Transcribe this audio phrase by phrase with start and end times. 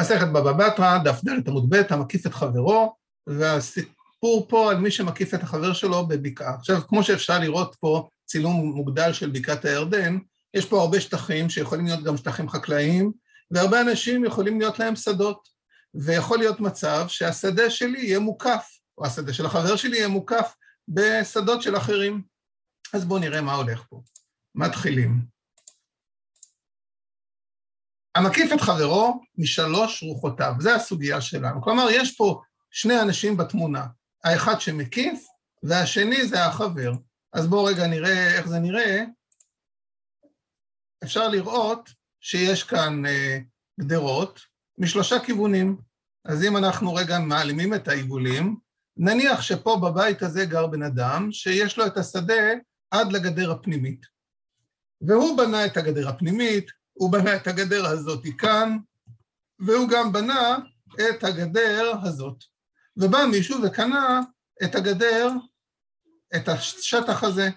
[0.00, 2.96] מסכת בבא בתרא, דף ד' עמוד ב', המקיף את חברו,
[3.26, 6.54] והסיפור פה על מי שמקיף את החבר שלו בבקעה.
[6.54, 10.18] עכשיו, כמו שאפשר לראות פה צילום מוגדל של בקעת הירדן,
[10.54, 13.12] יש פה הרבה שטחים שיכולים להיות גם שטחים חקלאיים,
[13.50, 15.48] והרבה אנשים יכולים להיות להם שדות,
[15.94, 20.56] ויכול להיות מצב שהשדה שלי יהיה מוקף, או השדה של החבר שלי יהיה מוקף
[20.88, 22.22] בשדות של אחרים.
[22.92, 24.02] אז בואו נראה מה הולך פה.
[24.54, 25.33] מתחילים.
[28.14, 31.62] המקיף את חברו משלוש רוחותיו, זו הסוגיה שלנו.
[31.62, 32.40] כלומר, יש פה
[32.70, 33.86] שני אנשים בתמונה,
[34.24, 35.26] האחד שמקיף
[35.62, 36.92] והשני זה החבר.
[37.32, 39.04] אז בואו רגע נראה איך זה נראה.
[41.04, 41.90] אפשר לראות
[42.20, 43.38] שיש כאן אה,
[43.80, 44.40] גדרות
[44.78, 45.76] משלושה כיוונים.
[46.24, 48.56] אז אם אנחנו רגע מעלימים את העיגולים,
[48.96, 52.52] נניח שפה בבית הזה גר בן אדם שיש לו את השדה
[52.90, 54.06] עד לגדר הפנימית.
[55.00, 58.78] והוא בנה את הגדר הפנימית, הוא בנה את הגדר הזאת כאן,
[59.58, 60.58] והוא גם בנה
[60.94, 62.44] את הגדר הזאת.
[62.96, 64.20] ובא מישהו וקנה
[64.64, 65.28] את הגדר,
[66.36, 67.50] את השטח הזה.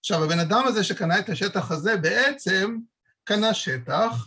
[0.00, 2.78] עכשיו, הבן אדם הזה שקנה את השטח הזה בעצם
[3.24, 4.26] קנה שטח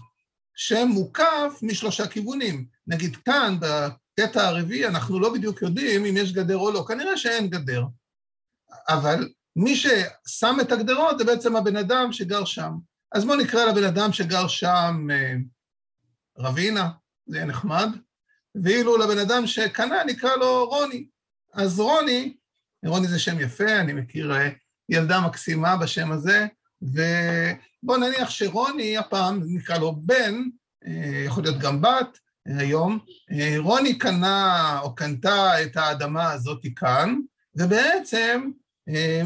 [0.56, 2.68] שמוקף משלושה כיוונים.
[2.88, 7.50] נגיד כאן, בקטע הרביעי, אנחנו לא בדיוק יודעים אם יש גדר או לא, כנראה שאין
[7.50, 7.84] גדר.
[8.90, 12.72] אבל מי ששם את הגדרות זה בעצם הבן אדם שגר שם.
[13.12, 15.34] אז בואו נקרא לבן אדם שגר שם אה,
[16.38, 16.90] רבינה,
[17.28, 17.90] זה יהיה נחמד,
[18.64, 21.08] ואילו לבן אדם שקנה נקרא לו רוני.
[21.54, 22.38] אז רוני,
[22.86, 24.50] רוני זה שם יפה, אני מכיר אה,
[24.90, 26.48] ילדה מקסימה בשם הזה,
[26.82, 30.36] ובואו נניח שרוני הפעם נקרא לו בן,
[30.88, 33.00] אה, יכול להיות גם בת היום,
[33.58, 37.16] רוני קנה או קנתה את האדמה הזאת כאן,
[37.56, 38.52] ובעצם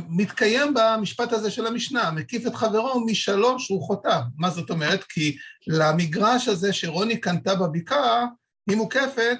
[0.09, 4.21] מתקיים במשפט הזה של המשנה, מקיף את חברו משלוש רוחותיו.
[4.37, 5.03] מה זאת אומרת?
[5.03, 8.25] כי למגרש הזה שרוני קנתה בבקעה,
[8.69, 9.39] היא מוקפת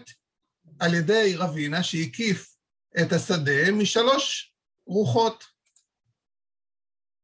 [0.80, 2.56] על ידי רבינה שהקיף
[3.02, 4.54] את השדה משלוש
[4.88, 5.44] רוחות.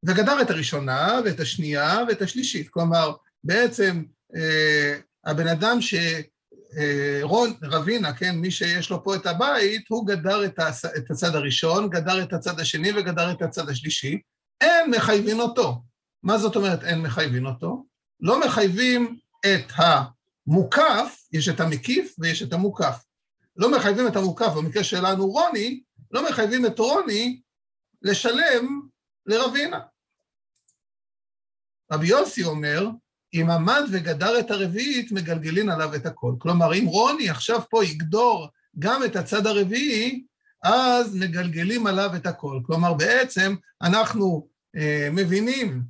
[0.08, 2.70] וגדר את הראשונה ואת השנייה ואת השלישית.
[2.70, 3.12] כלומר,
[3.44, 4.04] בעצם
[4.36, 5.96] אה, הבן אדם ש...
[7.22, 10.60] רון, רבינה, כן, מי שיש לו פה את הבית, הוא גדר את
[11.10, 14.22] הצד הראשון, גדר את הצד השני וגדר את הצד השלישי.
[14.62, 15.84] אין מחייבים אותו.
[16.24, 17.86] מה זאת אומרת אין מחייבים אותו?
[18.20, 23.04] לא מחייבים את המוקף, יש את המקיף ויש את המוקף.
[23.56, 27.42] לא מחייבים את המוקף, במקרה שלנו רוני, לא מחייבים את רוני
[28.02, 28.82] לשלם
[29.26, 29.80] לרבינה.
[31.92, 32.88] רבי יוסי אומר,
[33.34, 36.34] אם עמד וגדר את הרביעית, מגלגלין עליו את הכל.
[36.40, 38.48] כלומר, אם רוני עכשיו פה יגדור
[38.80, 40.24] גם את הצד הרביעי,
[40.64, 42.60] אז מגלגלים עליו את הכל.
[42.66, 45.82] כלומר, בעצם אנחנו אה, מבינים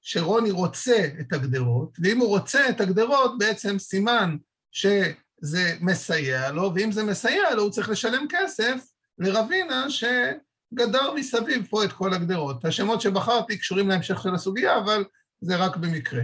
[0.00, 4.36] שרוני רוצה את הגדרות, ואם הוא רוצה את הגדרות, בעצם סימן
[4.72, 8.74] שזה מסייע לו, ואם זה מסייע לו, הוא צריך לשלם כסף
[9.18, 12.64] לרבינה שגדר מסביב פה את כל הגדרות.
[12.64, 15.04] השמות שבחרתי קשורים להמשך של הסוגיה, אבל
[15.40, 16.22] זה רק במקרה.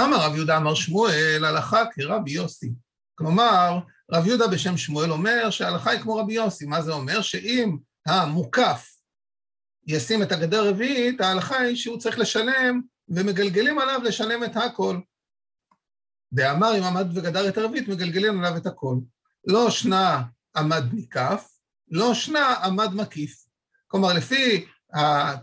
[0.00, 2.74] אמר רב יהודה אמר שמואל, הלכה כרבי יוסי.
[3.14, 3.78] כלומר,
[4.12, 6.66] רב יהודה בשם שמואל אומר שההלכה היא כמו רבי יוסי.
[6.66, 7.22] מה זה אומר?
[7.22, 8.96] שאם המוקף
[9.86, 15.00] ישים את הגדר הרביעית, ההלכה היא שהוא צריך לשלם, ומגלגלים עליו לשלם את הכל.
[16.32, 18.96] דאמר אם עמד וגדר את הרביעית, מגלגלים עליו את הכל.
[19.46, 20.22] לא שנה
[20.56, 21.58] עמד ניקף,
[21.90, 23.46] לא שנה עמד מקיף.
[23.86, 24.66] כלומר, לפי,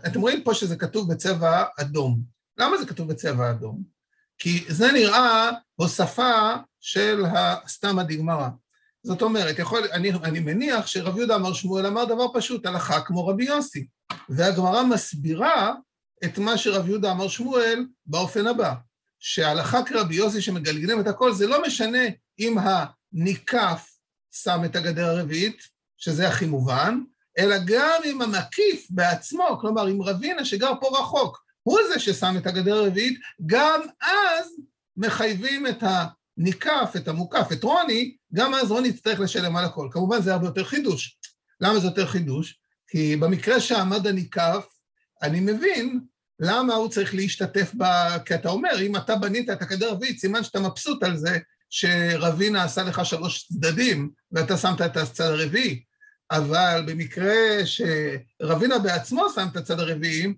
[0.06, 2.20] אתם רואים פה שזה כתוב בצבע אדום.
[2.58, 3.93] למה זה כתוב בצבע אדום?
[4.38, 7.24] כי זה נראה הוספה של
[7.68, 8.48] סתם הדגמרא.
[9.02, 13.26] זאת אומרת, יכול, אני, אני מניח שרבי יהודה אמר שמואל אמר דבר פשוט, הלכה כמו
[13.26, 13.86] רבי יוסי.
[14.28, 15.74] והגמרא מסבירה
[16.24, 18.74] את מה שרבי יהודה אמר שמואל באופן הבא,
[19.20, 22.04] שההלכה כרבי יוסי שמגלגלים את הכל, זה לא משנה
[22.38, 23.90] אם הניקף
[24.32, 25.62] שם את הגדר הרביעית,
[25.96, 27.00] שזה הכי מובן,
[27.38, 32.46] אלא גם אם המקיף בעצמו, כלומר, אם רבינה שגר פה רחוק, הוא זה ששם את
[32.46, 34.46] הגדר הרביעית, גם אז
[34.96, 39.88] מחייבים את הניקף, את המוקף, את רוני, גם אז רוני יצטרך לשלם על הכל.
[39.90, 41.18] כמובן זה הרבה יותר חידוש.
[41.60, 42.58] למה זה יותר חידוש?
[42.88, 44.66] כי במקרה שעמד הניקף,
[45.22, 46.00] אני מבין
[46.40, 47.84] למה הוא צריך להשתתף ב...
[48.24, 51.38] כי אתה אומר, אם אתה בנית את הגדר הרביעית, סימן שאתה מבסוט על זה
[51.70, 55.82] שרבינה עשה לך שלוש צדדים, ואתה שמת את הצד הרביעי.
[56.30, 57.34] אבל במקרה
[57.64, 60.34] שרבינה בעצמו שם את הצד הרביעי,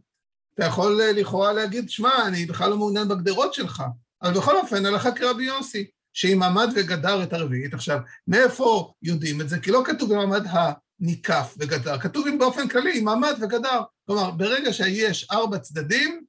[0.56, 3.82] אתה יכול אה, לכאורה להגיד, שמע, אני בכלל לא מעוניין בגדרות שלך.
[4.22, 7.74] אבל בכל אופן, הלכה כרבי יוסי, שאם עמד וגדר את הרביעית.
[7.74, 7.98] עכשיו,
[8.28, 9.58] מאיפה יודעים את זה?
[9.58, 13.80] כי לא כתוב אם עמד הניקף וגדר, כתוב אם באופן כללי, אם עמד וגדר.
[14.06, 16.24] כלומר, ברגע שיש ארבע צדדים,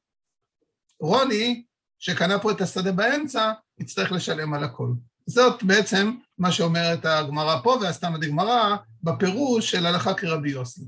[1.00, 1.64] רוני,
[2.00, 4.90] שקנה פה את השדה באמצע, יצטרך לשלם על הכל.
[5.26, 10.82] זאת בעצם מה שאומרת הגמרא פה, ועשתה מדי גמרא בפירוש של הלכה כרבי יוסי.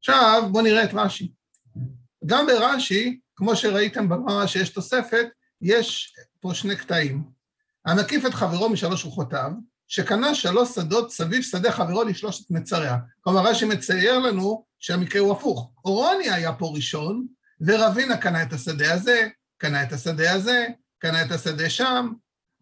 [0.00, 1.32] עכשיו, בואו נראה את רש"י.
[2.26, 5.26] גם ברש"י, כמו שראיתם בגמרא שיש תוספת,
[5.62, 7.24] יש פה שני קטעים.
[7.86, 9.50] המקיף את חברו משלוש רוחותיו,
[9.88, 12.96] שקנה שלוש שדות סביב שדה חברו לשלושת מצריה.
[13.20, 15.72] כלומר, רש"י מצייר לנו שהמקרה הוא הפוך.
[15.84, 17.26] אורוני היה פה ראשון,
[17.60, 20.66] ורבינה קנה את השדה הזה, קנה את השדה הזה,
[20.98, 22.12] קנה את השדה שם,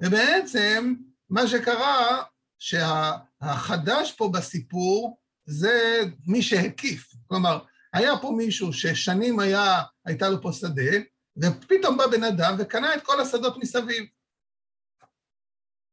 [0.02, 0.94] ובעצם
[1.30, 2.22] מה שקרה,
[2.58, 7.07] שהחדש פה בסיפור זה מי שהקיף.
[7.28, 7.58] כלומר,
[7.92, 10.98] היה פה מישהו ששנים היה, הייתה לו פה שדה,
[11.36, 14.04] ופתאום בא בן אדם וקנה את כל השדות מסביב.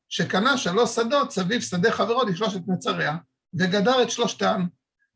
[0.09, 3.17] שקנה שלוש שדות סביב שדה חברו לשלושת מצריה,
[3.53, 4.65] וגדר את שלושתם,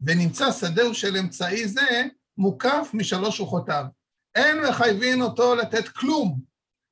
[0.01, 2.03] ונמצא שדהו של אמצעי זה
[2.37, 3.85] מוקף משלוש רוחותיו.
[4.35, 6.39] אין מחייבים אותו לתת כלום,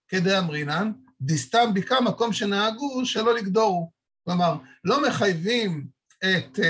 [0.07, 0.91] כדי אמרינן,
[1.21, 3.91] דיסתם ביקה מקום שנהגו שלא לגדורו.
[4.25, 5.87] כלומר, לא מחייבים
[6.23, 6.61] את uh,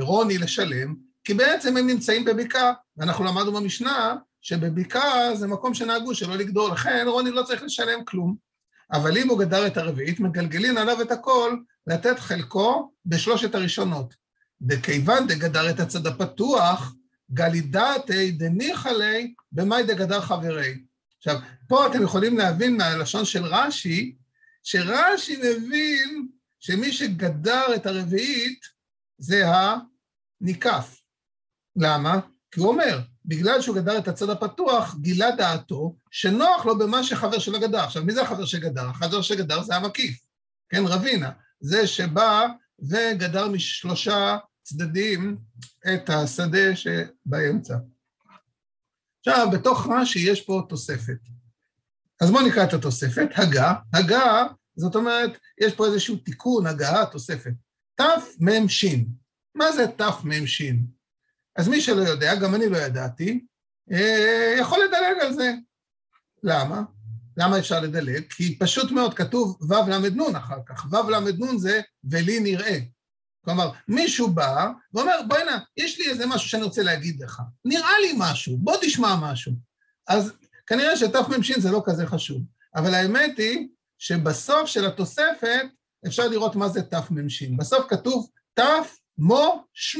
[0.00, 6.36] רוני לשלם, כי בעצם הם נמצאים בבקעה, ואנחנו למדנו במשנה שבבקעה זה מקום שנהגו שלא
[6.36, 8.36] לגדור, לכן רוני לא צריך לשלם כלום.
[8.92, 11.56] אבל אם הוא גדר את הרביעית, מגלגלין עליו את הכל
[11.86, 14.14] לתת חלקו בשלושת הראשונות.
[14.68, 16.94] וכיוון דגדר את הצד הפתוח,
[17.30, 20.74] גלידתי דניחא ליה במאי דגדר חברי.
[21.18, 21.36] עכשיו,
[21.68, 24.16] פה אתם יכולים להבין מהלשון של רש"י,
[24.62, 26.28] שרש"י מבין
[26.60, 28.60] שמי שגדר את הרביעית
[29.18, 29.44] זה
[30.40, 30.95] הניקף.
[31.76, 32.20] למה?
[32.50, 37.38] כי הוא אומר, בגלל שהוא גדר את הצד הפתוח, גילה דעתו שנוח לו במה שחבר
[37.38, 37.80] שלו גדר.
[37.80, 38.88] עכשיו, מי זה החבר שגדר?
[38.88, 40.18] החבר שגדר זה המקיף,
[40.68, 41.30] כן, רבינה.
[41.60, 42.46] זה שבא
[42.78, 45.38] וגדר משלושה צדדים
[45.94, 47.76] את השדה שבאמצע.
[49.18, 51.18] עכשיו, בתוך רש"י יש פה תוספת.
[52.20, 54.46] אז בואו נקרא את התוספת, הגה, הגה,
[54.76, 57.52] זאת אומרת, יש פה איזשהו תיקון, הגה, תוספת.
[57.94, 58.84] תמ"ש.
[59.54, 60.62] מה זה תמ"ש?
[61.56, 63.44] אז מי שלא יודע, גם אני לא ידעתי,
[63.92, 65.52] אה, יכול לדלג על זה.
[66.42, 66.82] למה?
[67.36, 68.22] למה אפשר לדלג?
[68.30, 70.86] כי פשוט מאוד כתוב ו"ל אחר כך.
[70.92, 72.78] ו"ל זה ולי נראה.
[73.44, 77.42] כלומר, מישהו בא ואומר, בואי הנה, יש לי איזה משהו שאני רוצה להגיד לך.
[77.64, 79.52] נראה לי משהו, בוא תשמע משהו.
[80.08, 80.32] אז
[80.66, 82.42] כנראה שתמ"ש זה לא כזה חשוב.
[82.76, 83.68] אבל האמת היא
[83.98, 85.66] שבסוף של התוספת
[86.06, 87.42] אפשר לראות מה זה תמ"ש.
[87.42, 89.96] בסוף כתוב תמ"ש.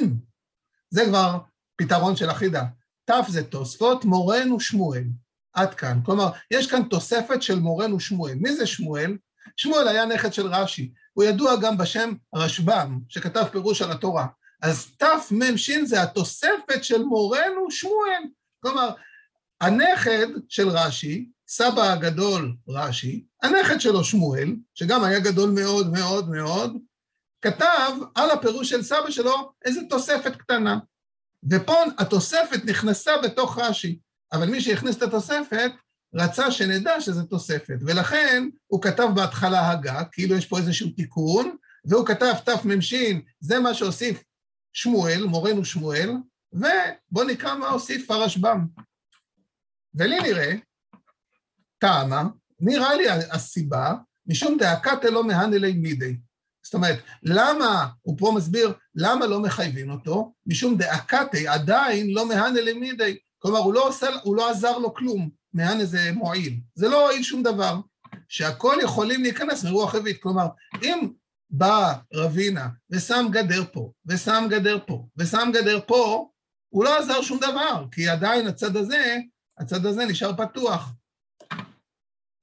[0.91, 1.39] זה כבר
[1.77, 2.65] פתרון של החידה.
[3.11, 5.05] ת' זה תוספות, מורנו שמואל.
[5.53, 6.01] עד כאן.
[6.05, 8.35] כלומר, יש כאן תוספת של מורנו שמואל.
[8.35, 9.17] מי זה שמואל?
[9.57, 10.93] שמואל היה נכד של רש"י.
[11.13, 14.27] הוא ידוע גם בשם רשב"ם, שכתב פירוש על התורה.
[14.63, 18.23] אז תמ"ש זה התוספת של מורנו שמואל.
[18.63, 18.91] כלומר,
[19.61, 26.77] הנכד של רש"י, סבא הגדול רש"י, הנכד שלו שמואל, שגם היה גדול מאוד מאוד מאוד,
[27.43, 30.79] כתב על הפירוש של סבא שלו איזו תוספת קטנה.
[31.51, 33.99] ופה התוספת נכנסה בתוך רש"י,
[34.33, 35.71] אבל מי שהכניס את התוספת
[36.15, 42.07] רצה שנדע שזה תוספת, ולכן הוא כתב בהתחלה הגה, כאילו יש פה איזשהו תיקון, והוא
[42.07, 42.95] כתב תמ"ש,
[43.41, 44.23] זה מה שהוסיף
[44.73, 46.11] שמואל, מורנו שמואל,
[46.53, 48.67] ובואו נקרא מה הוסיף הרשב"ם.
[49.95, 50.53] ולי נראה,
[51.79, 52.25] טעמה,
[52.61, 53.95] נראה לי הסיבה,
[54.27, 56.17] משום דאקתא לא מהנלי מידי.
[56.67, 62.61] זאת אומרת, למה, הוא פה מסביר למה לא מחייבים אותו, משום דאקתי עדיין לא מהנה
[62.61, 67.05] למידי, כלומר הוא לא, עושה, הוא לא עזר לו כלום, מהנה זה מועיל, זה לא
[67.05, 67.81] הועיל שום דבר,
[68.29, 70.47] שהכל יכולים להיכנס מרוח רביעית, כלומר
[70.83, 71.09] אם
[71.51, 76.29] בא רבינה ושם גדר פה, ושם גדר פה, ושם גדר פה,
[76.69, 79.17] הוא לא עזר שום דבר, כי עדיין הצד הזה,
[79.59, 80.93] הצד הזה נשאר פתוח,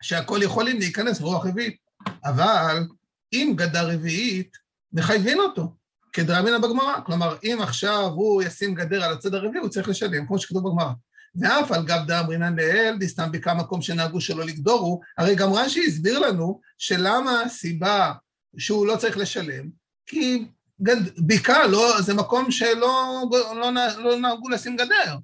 [0.01, 1.77] שהכל יכולים להיכנס מרוח רביעית,
[2.25, 2.84] אבל
[3.33, 4.57] אם גדר רביעית,
[4.93, 5.75] מחייבים אותו,
[6.13, 6.99] כדרמינא בגמרא.
[7.05, 10.91] כלומר, אם עכשיו הוא ישים גדר על הצד הרביעי, הוא צריך לשלם, כמו שכתוב בגמרא.
[11.35, 16.19] ואף על גב דאמרינן לאל, דיסתם ביקה מקום שנהגו שלא לגדורו, הרי גם רש"י הסביר
[16.19, 18.13] לנו שלמה הסיבה
[18.57, 19.69] שהוא לא צריך לשלם,
[20.05, 20.45] כי
[20.81, 21.19] גד...
[21.27, 23.23] בקעה לא, זה מקום שלא
[23.55, 25.17] לא, לא נהגו לשים גדר,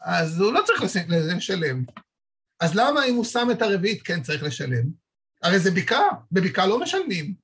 [0.00, 1.84] אז הוא לא צריך לשים, לשלם.
[2.60, 4.84] אז למה אם הוא שם את הרביעית כן צריך לשלם?
[5.42, 7.41] הרי זה בקעה, בבקעה לא משלמים.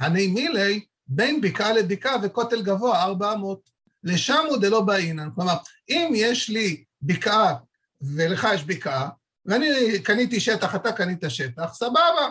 [0.00, 3.70] הני מילי בין בקעה לבקעה וכותל גבוה ארבע אמות.
[4.04, 5.28] לשם הוא דלא באינן.
[5.34, 5.54] כלומר,
[5.88, 7.54] אם יש לי בקעה
[8.02, 9.08] ולך יש בקעה,
[9.46, 12.30] ואני קניתי שטח, אתה קנית שטח, סבבה.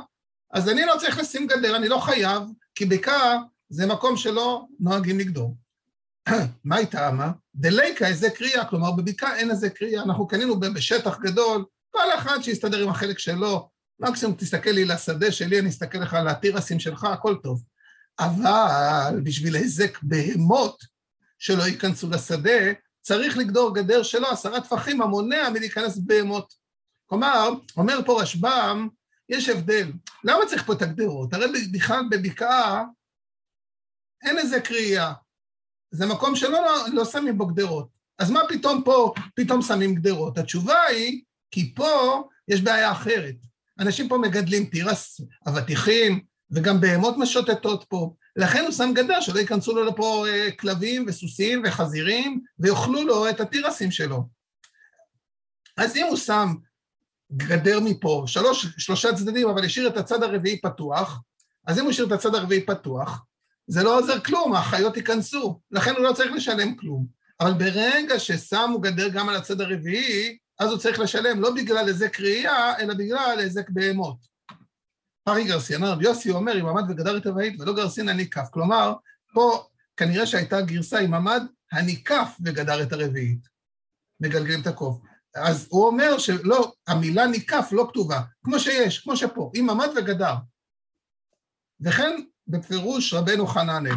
[0.54, 2.44] אז אני לא צריך לשים גדר, אני לא חייב,
[2.76, 3.38] כי בקעה
[3.70, 5.56] זה מקום שלא נוהגים לגדור.
[6.64, 7.32] מה היא טעמה?
[7.56, 12.84] דליקה איזה קריאה, כלומר בבקעה אין איזה קריאה, אנחנו קנינו בשטח גדול, כל אחד שיסתדר
[12.84, 17.36] עם החלק שלו, מקסימום תסתכל לי לשדה שלי, אני אסתכל לך על התירסים שלך, הכל
[17.44, 17.64] טוב.
[18.20, 20.84] אבל בשביל היזק בהמות
[21.40, 26.54] שלא ייכנסו לשדה, צריך לגדור גדר שלו עשרה טפחים המונע מלהיכנס בהמות.
[27.06, 28.88] כלומר, אומר פה רשב"ם,
[29.30, 29.92] יש הבדל.
[30.24, 31.34] למה צריך פה את הגדרות?
[31.34, 32.84] הרי בכלל בבקעה
[34.26, 35.14] אין איזה קריאה.
[35.92, 37.88] זה מקום שלא לא, לא שמים בו גדרות.
[38.20, 40.38] אז מה פתאום פה, פתאום שמים גדרות?
[40.38, 43.36] התשובה היא, כי פה יש בעיה אחרת.
[43.80, 48.14] אנשים פה מגדלים תירס, אבטיחים, וגם בהמות משוטטות פה.
[48.36, 53.40] לכן הוא שם גדר שלא ייכנסו לו לפה אה, כלבים וסוסים וחזירים, ויאכלו לו את
[53.40, 54.24] התירסים שלו.
[55.78, 56.54] אז אם הוא שם
[57.32, 61.22] גדר מפה, שלוש, שלושה צדדים, אבל השאיר את הצד הרביעי פתוח,
[61.68, 63.26] אז אם הוא השאיר את הצד הרביעי פתוח,
[63.68, 67.08] זה לא עוזר כלום, החיות ייכנסו, לכן הוא לא צריך לשלם כלום.
[67.40, 72.10] אבל ברגע ששמו גדר גם על הצד הרביעי, אז הוא צריך לשלם לא בגלל איזה
[72.10, 74.18] קריאה, אלא בגלל איזה בהמות.
[75.24, 78.48] פרי גרסין, רבי יוסי אומר, אם עמד וגדר את הוואית ולא גרסין הניקף.
[78.52, 78.94] כלומר,
[79.34, 83.48] פה כנראה שהייתה גרסה עם עמד הניקף וגדר את הרביעית.
[84.20, 85.02] מגלגלים את הקוף.
[85.36, 90.34] אז הוא אומר שלא, המילה ניקף לא כתובה, כמו שיש, כמו שפה, עם עמד וגדר.
[91.82, 93.96] וכן בפירוש רבנו חננאל.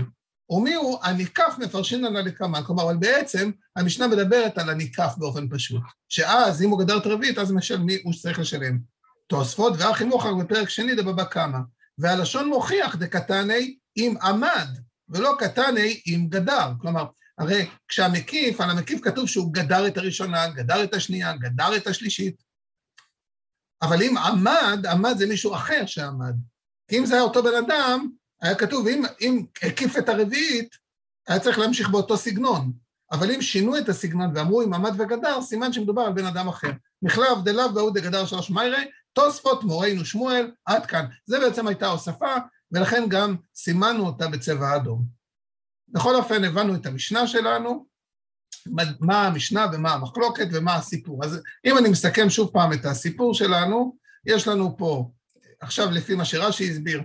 [0.50, 5.82] ומי הוא הניקף מפרשין על לקמן, כלומר, אבל בעצם המשנה מדברת על הניקף באופן פשוט,
[6.08, 8.78] שאז אם הוא גדר את רביעית, אז משל מי הוא שצריך לשלם.
[9.26, 11.58] תוספות ואחי מוכר בפרק שני דבבא קמא,
[11.98, 14.68] והלשון מוכיח דקתני עם עמד,
[15.08, 16.72] ולא קתני עם גדר.
[16.80, 17.04] כלומר,
[17.38, 22.42] הרי כשהמקיף, על המקיף כתוב שהוא גדר את הראשונה, גדר את השנייה, גדר את השלישית.
[23.82, 26.34] אבל אם עמד, עמד זה מישהו אחר שעמד.
[26.88, 28.08] כי אם זה היה אותו בן אדם,
[28.40, 30.76] היה כתוב, אם, אם הקיף את הרביעית,
[31.28, 32.72] היה צריך להמשיך באותו סגנון.
[33.12, 36.70] אבל אם שינו את הסגנון ואמרו עם עמד וגדר, סימן שמדובר על בן אדם אחר.
[37.02, 41.06] מחלב דלאו והוא דגדר שלוש מיירי, תוספות מורנו שמואל, עד כאן.
[41.26, 42.36] זה בעצם הייתה הוספה,
[42.72, 45.04] ולכן גם סימנו אותה בצבע אדום.
[45.88, 47.86] בכל אופן, הבנו את המשנה שלנו,
[49.00, 51.24] מה המשנה ומה המחלוקת ומה הסיפור.
[51.24, 55.10] אז אם אני מסכם שוב פעם את הסיפור שלנו, יש לנו פה,
[55.60, 57.02] עכשיו לפי מה שרש"י הסביר,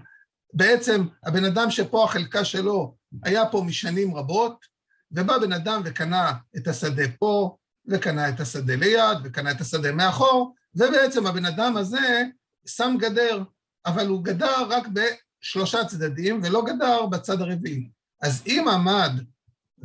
[0.53, 4.65] בעצם הבן אדם שפה החלקה שלו היה פה משנים רבות,
[5.11, 7.57] ובא בן אדם וקנה את השדה פה,
[7.87, 12.23] וקנה את השדה ליד, וקנה את השדה מאחור, ובעצם הבן אדם הזה
[12.67, 13.43] שם גדר,
[13.85, 17.89] אבל הוא גדר רק בשלושה צדדים, ולא גדר בצד הרביעי.
[18.21, 19.11] אז אם עמד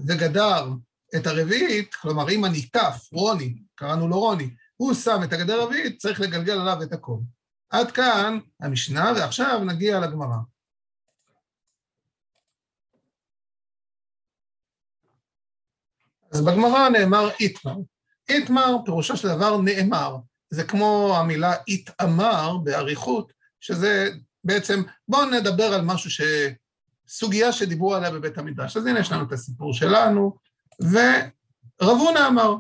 [0.07, 0.69] וגדר
[1.17, 6.21] את הרביעית, כלומר אם הניקף, רוני, קראנו לו רוני, הוא שם את הגדר הרביעית, צריך
[6.21, 7.19] לגלגל עליו את הכל.
[7.71, 10.37] עד כאן המשנה, ועכשיו נגיע לגמרא.
[16.33, 17.77] אז בגמרא נאמר איתמר.
[18.29, 20.17] איתמר, פירושו של דבר נאמר.
[20.51, 24.11] זה כמו המילה איתאמר באריכות, שזה
[24.45, 26.21] בעצם, בואו נדבר על משהו ש...
[27.09, 28.77] סוגיה שדיברו עליה בבית המדרש.
[28.77, 30.37] אז הנה יש לנו את הסיפור שלנו,
[30.81, 32.55] ורבונה אמר,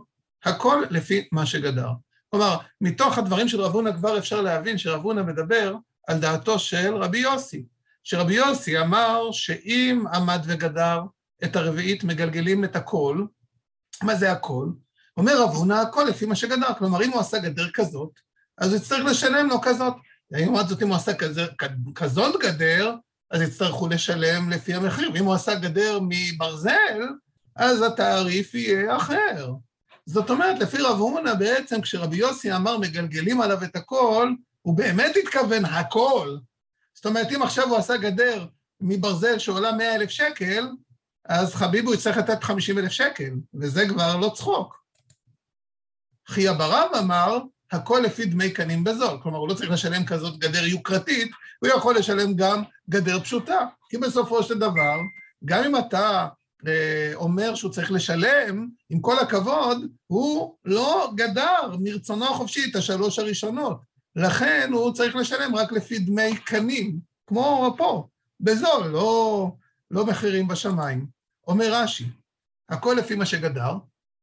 [0.44, 1.90] הכל לפי מה שגדר.
[2.28, 5.74] כלומר, מתוך הדברים של רבונה כבר אפשר להבין שרבונה מדבר
[6.06, 7.64] על דעתו של רבי יוסי,
[8.04, 11.02] שרבי יוסי אמר שאם עמד וגדר
[11.44, 13.24] את הרביעית מגלגלים את הכל,
[14.02, 14.66] מה זה הכל?
[15.16, 18.10] אומר רב הונא, הכל לפי מה שגדר, כלומר, אם הוא עשה גדר כזאת,
[18.58, 19.94] אז הוא יצטרך לשלם לו כזאת.
[20.30, 21.50] לעומת זאת, אם הוא עשה כזאת,
[21.94, 22.94] כזאת גדר,
[23.30, 27.00] אז יצטרכו לשלם לפי המחיר, ואם הוא עשה גדר מברזל,
[27.56, 29.52] אז התעריף יהיה אחר.
[30.06, 35.12] זאת אומרת, לפי רב הונא בעצם, כשרבי יוסי אמר מגלגלים עליו את הכל, הוא באמת
[35.22, 36.36] התכוון הכל.
[36.94, 38.46] זאת אומרת, אם עכשיו הוא עשה גדר
[38.80, 40.68] מברזל שעולה 100 אלף שקל,
[41.28, 44.82] אז חביבו יצטרך לתת 50 אלף שקל, וזה כבר לא צחוק.
[46.28, 47.38] חייא ברב אמר,
[47.72, 49.18] הכל לפי דמי קנים בזול.
[49.22, 51.30] כלומר, הוא לא צריך לשלם כזאת גדר יוקרתית,
[51.60, 53.66] הוא יכול לשלם גם גדר פשוטה.
[53.90, 54.96] כי בסופו של דבר,
[55.44, 56.28] גם אם אתה
[56.66, 63.18] אה, אומר שהוא צריך לשלם, עם כל הכבוד, הוא לא גדר מרצונו החופשי את השלוש
[63.18, 63.80] הראשונות.
[64.16, 68.06] לכן הוא צריך לשלם רק לפי דמי קנים, כמו פה,
[68.40, 69.50] בזול, לא,
[69.90, 71.17] לא מחירים בשמיים.
[71.48, 72.04] אומר רש"י,
[72.68, 73.72] הכל לפי מה שגדר,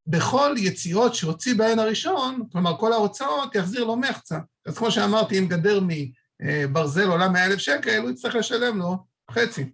[0.08, 4.39] בכל יציאות שהוציא בהן הראשון, כלומר כל ההוצאות, יחזיר לו מחצה.
[4.65, 5.79] אז כמו שאמרתי, אם גדר
[6.39, 8.98] מברזל עולה 100 אלף שקל, הוא יצטרך לשלם לו
[9.32, 9.65] חצי.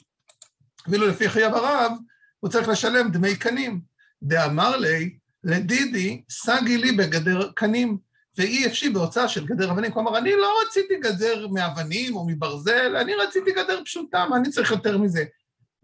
[0.88, 1.92] אפילו לפי חייב הרב,
[2.40, 3.82] הוא צריך לשלם דמי קנים.
[4.24, 7.98] דאמר לי, לדידי, סגי לי בגדר קנים,
[8.38, 9.92] ואי אפשי בהוצאה של גדר אבנים.
[9.92, 14.72] כלומר, אני לא רציתי גדר מאבנים או מברזל, אני רציתי גדר פשוטה, מה אני צריך
[14.72, 15.24] יותר מזה?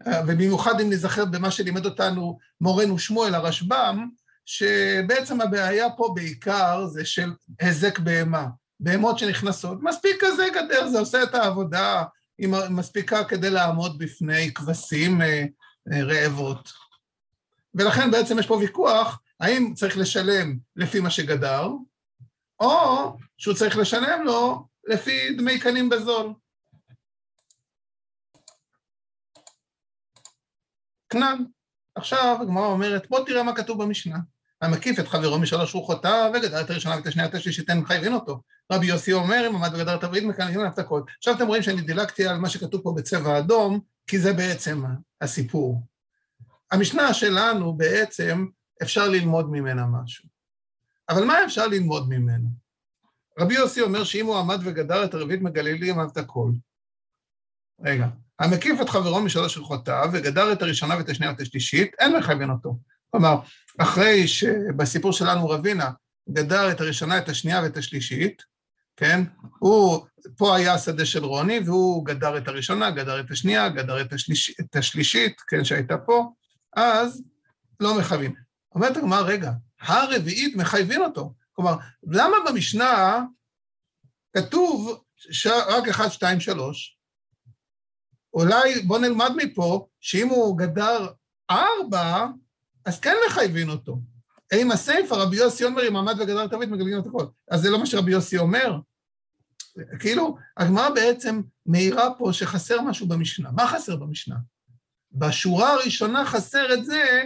[0.06, 4.08] ובמיוחד אם נזכר במה שלימד אותנו מורנו שמואל הרשב"ם,
[4.46, 8.46] שבעצם הבעיה פה בעיקר זה של היזק בהמה,
[8.80, 9.78] בהמות שנכנסות.
[9.82, 12.04] מספיק כזה גדר, זה עושה את העבודה,
[12.38, 15.44] היא מספיקה כדי לעמוד בפני כבשים אה,
[15.92, 16.72] אה, רעבות.
[17.74, 21.68] ולכן בעצם יש פה ויכוח, האם צריך לשלם לפי מה שגדר,
[22.60, 26.32] או שהוא צריך לשלם לו לפי דמי קנים בזול.
[31.10, 31.44] כנען.
[31.94, 34.18] עכשיו הגמרא אומרת, בוא תראה מה כתוב במשנה.
[34.62, 38.42] המקיף את חברו משלוש רוחותיו, וגדל את הראשונה ואת השנייה ואת השלישית, אין מחייבים אותו.
[38.72, 41.02] רבי יוסי אומר, אם עמד וגדר את הברית, מקנאים את הכל.
[41.18, 44.84] עכשיו אתם רואים שאני דילגתי על מה שכתוב פה בצבע אדום, כי זה בעצם
[45.20, 45.82] הסיפור.
[46.70, 48.46] המשנה שלנו בעצם,
[48.82, 50.28] אפשר ללמוד ממנה משהו.
[51.08, 52.48] אבל מה אפשר ללמוד ממנה?
[53.38, 56.50] רבי יוסי אומר שאם הוא עמד וגדר את הרביעית מגלילים, אהב את הכל.
[57.80, 58.08] רגע,
[58.40, 62.76] המקיף את חברו משלוש ריחותיו וגדר את הראשונה ואת השנייה ואת השלישית, אין מכוון אותו.
[63.10, 63.36] כלומר,
[63.78, 65.90] אחרי שבסיפור שלנו רבינה
[66.30, 68.42] גדר את הראשונה, את השנייה ואת השלישית,
[68.96, 69.24] כן?
[69.58, 74.12] הוא, פה היה השדה של רוני, והוא גדר את הראשונה, גדר את השנייה, גדר את,
[74.12, 76.32] השליש, את השלישית, כן, שהייתה פה,
[76.76, 77.22] אז
[77.80, 78.34] לא מחייבים.
[78.74, 81.34] אומרת הגמרא, רגע, הרביעית מחייבים אותו.
[81.52, 83.22] כלומר, למה במשנה
[84.36, 85.02] כתוב
[85.46, 86.97] רק 1, 2, 3?
[88.34, 91.06] אולי בוא נלמד מפה שאם הוא גדר
[91.50, 92.26] ארבע,
[92.84, 93.98] אז כן מחייבים אותו.
[94.52, 97.26] עם הסיפא, רבי יוסי אומר, אם עמד וגדר תווית, מגלגלים את הכל.
[97.50, 98.78] אז זה לא מה שרבי יוסי אומר.
[99.98, 103.50] כאילו, הגמרא בעצם מאירה פה שחסר משהו במשנה.
[103.50, 104.36] מה חסר במשנה?
[105.12, 107.22] בשורה הראשונה חסר את זה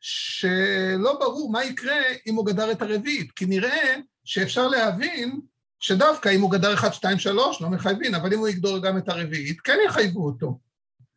[0.00, 1.96] שלא ברור מה יקרה
[2.26, 5.40] אם הוא גדר את הרביעית, כי נראה שאפשר להבין
[5.80, 9.08] שדווקא אם הוא גדר 1, 2, 3, לא מחייבים, אבל אם הוא יגדור גם את
[9.08, 10.58] הרביעית, כן יחייבו אותו.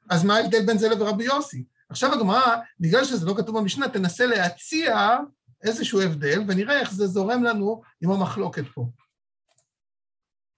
[0.09, 1.63] אז מה ההבדל בין זה לרבי יוסי?
[1.89, 5.17] עכשיו הגמרא, בגלל שזה לא כתוב במשנה, תנסה להציע
[5.63, 8.85] איזשהו הבדל, ונראה איך זה זורם לנו עם המחלוקת פה.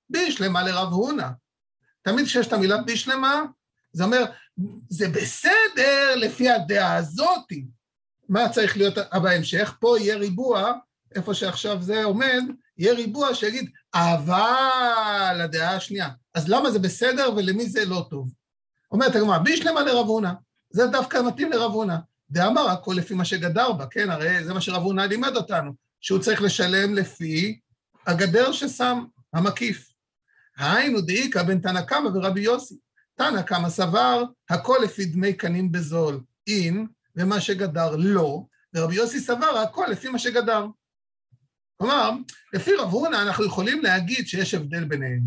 [0.10, 1.28] בישלמה לרב הונא.
[2.02, 3.44] תמיד כשיש את המילה בישלמה,
[3.94, 4.26] זה אומר,
[4.90, 7.66] זה בסדר לפי הדעה הזאתי.
[8.30, 9.76] מה צריך להיות בהמשך?
[9.80, 10.74] פה יהיה ריבוע,
[11.16, 12.44] איפה שעכשיו זה עומד,
[12.78, 16.10] יהיה ריבוע שיגיד, אבל הדעה השנייה.
[16.34, 18.34] אז למה זה בסדר ולמי זה לא טוב?
[18.92, 20.32] אומרת הגמרא, בישלמה לרב הונא.
[20.70, 21.96] זה דווקא מתאים לרב הונא.
[22.30, 24.10] דאמר הכל לפי מה שגדר בה, כן?
[24.10, 27.60] הרי זה מה שרב הונא לימד אותנו, שהוא צריך לשלם לפי
[28.08, 29.94] הגדר ששם, המקיף.
[30.58, 32.76] היינו דאיכא בין תנא קמא ורבי יוסי.
[33.16, 39.58] תנא קמא סבר, הכל לפי דמי קנים בזול, אין, ומה שגדר לא, ורבי יוסי סבר,
[39.58, 40.66] הכל לפי מה שגדר.
[41.84, 42.12] כלומר,
[42.54, 45.22] לפי רב הונא אנחנו יכולים להגיד שיש הבדל ביניהם.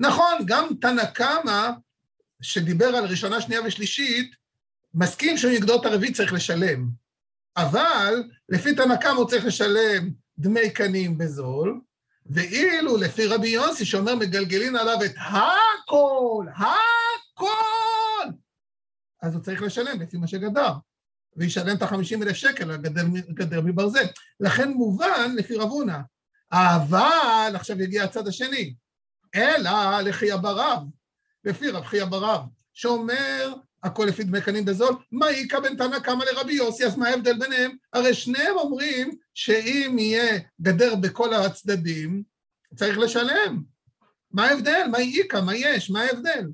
[0.00, 1.70] נכון, גם תנא קמא,
[2.42, 4.30] שדיבר על ראשונה, שנייה ושלישית,
[4.94, 5.36] מסכים
[5.80, 6.88] את הרביעית צריך לשלם.
[7.56, 11.80] אבל לפי תנא קמא הוא צריך לשלם דמי קנים בזול,
[12.26, 18.30] ואילו לפי רבי יוסי שאומר מגלגלין עליו את הכל, הכל,
[19.22, 20.72] אז הוא צריך לשלם לפי מה שגדר,
[21.36, 24.04] וישלם את החמישים אלף שקל על גדר, גדר מברזל.
[24.40, 25.98] לכן מובן לפי רב הונא.
[26.52, 28.74] אבל, עכשיו יגיע הצד השני,
[29.34, 30.82] אלא לחי ברב,
[31.44, 32.40] לפי רב חייא בר רב,
[32.74, 37.08] שאומר הכל לפי דמי קנים בזול, מה איכא בין תנא קמא לרבי יוסי, אז מה
[37.08, 37.76] ההבדל ביניהם?
[37.92, 42.22] הרי שניהם אומרים שאם יהיה גדר בכל הצדדים,
[42.74, 43.62] צריך לשלם.
[44.30, 44.86] מה ההבדל?
[44.90, 45.40] מה איכא?
[45.40, 45.90] מה יש?
[45.90, 46.46] מה ההבדל?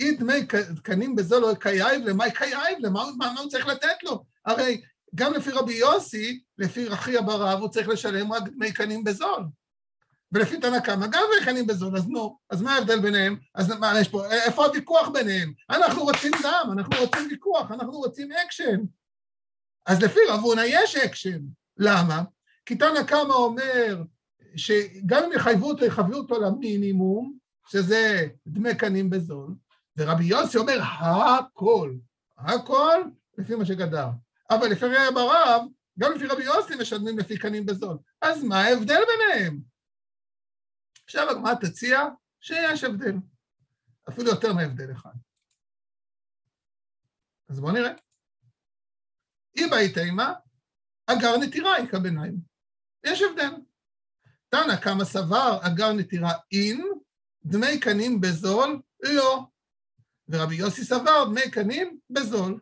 [0.00, 0.46] אי דמי
[0.82, 4.24] קנים בזול איכא בינייהו למאי קייב למה מה, מה הוא צריך לתת לו?
[4.46, 4.82] הרי
[5.14, 9.04] גם לפי רבי יוסי, לפי רב חייא בר רב, הוא צריך לשלם רק דמי קנים
[9.04, 9.44] בזול.
[10.32, 13.36] ולפי תנא קמא דמי קנים בזול, אז נו, אז מה ההבדל ביניהם?
[13.54, 15.52] אז מה יש פה, איפה הוויכוח ביניהם?
[15.70, 18.80] אנחנו רוצים דם, אנחנו רוצים ויכוח, אנחנו רוצים אקשן.
[19.86, 21.40] אז לפי רב הונא יש אקשן.
[21.76, 22.22] למה?
[22.66, 24.02] כי תנא קמא אומר
[24.56, 27.34] שגם אם יחייבו אותו, יחייבו אותו למינימום,
[27.70, 29.54] שזה דמי קנים בזול,
[30.00, 31.94] ורבי יוסי אומר הכל,
[32.38, 33.02] הכל
[33.38, 34.06] לפי מה שגדר.
[34.50, 35.62] אבל לפי רב הרב,
[35.98, 37.98] גם לפי רבי יוסי משלמים לפי קנים בזול.
[38.22, 39.60] אז מה ההבדל ביניהם?
[41.04, 42.00] עכשיו הגמרא תציע
[42.40, 43.14] שיש הבדל,
[44.08, 45.14] אפילו יותר מהבדל אחד.
[47.48, 47.92] אז בואו נראה.
[49.56, 50.32] אי באי תימה,
[51.06, 52.36] אגר נטירה איכא ביניים.
[53.04, 53.50] יש הבדל.
[54.48, 56.92] תנא כמה סבר אגר נטירה אין,
[57.44, 59.46] דמי קנים בזול לא.
[60.30, 62.60] ורבי יוסי סבר דמי קנים בזול.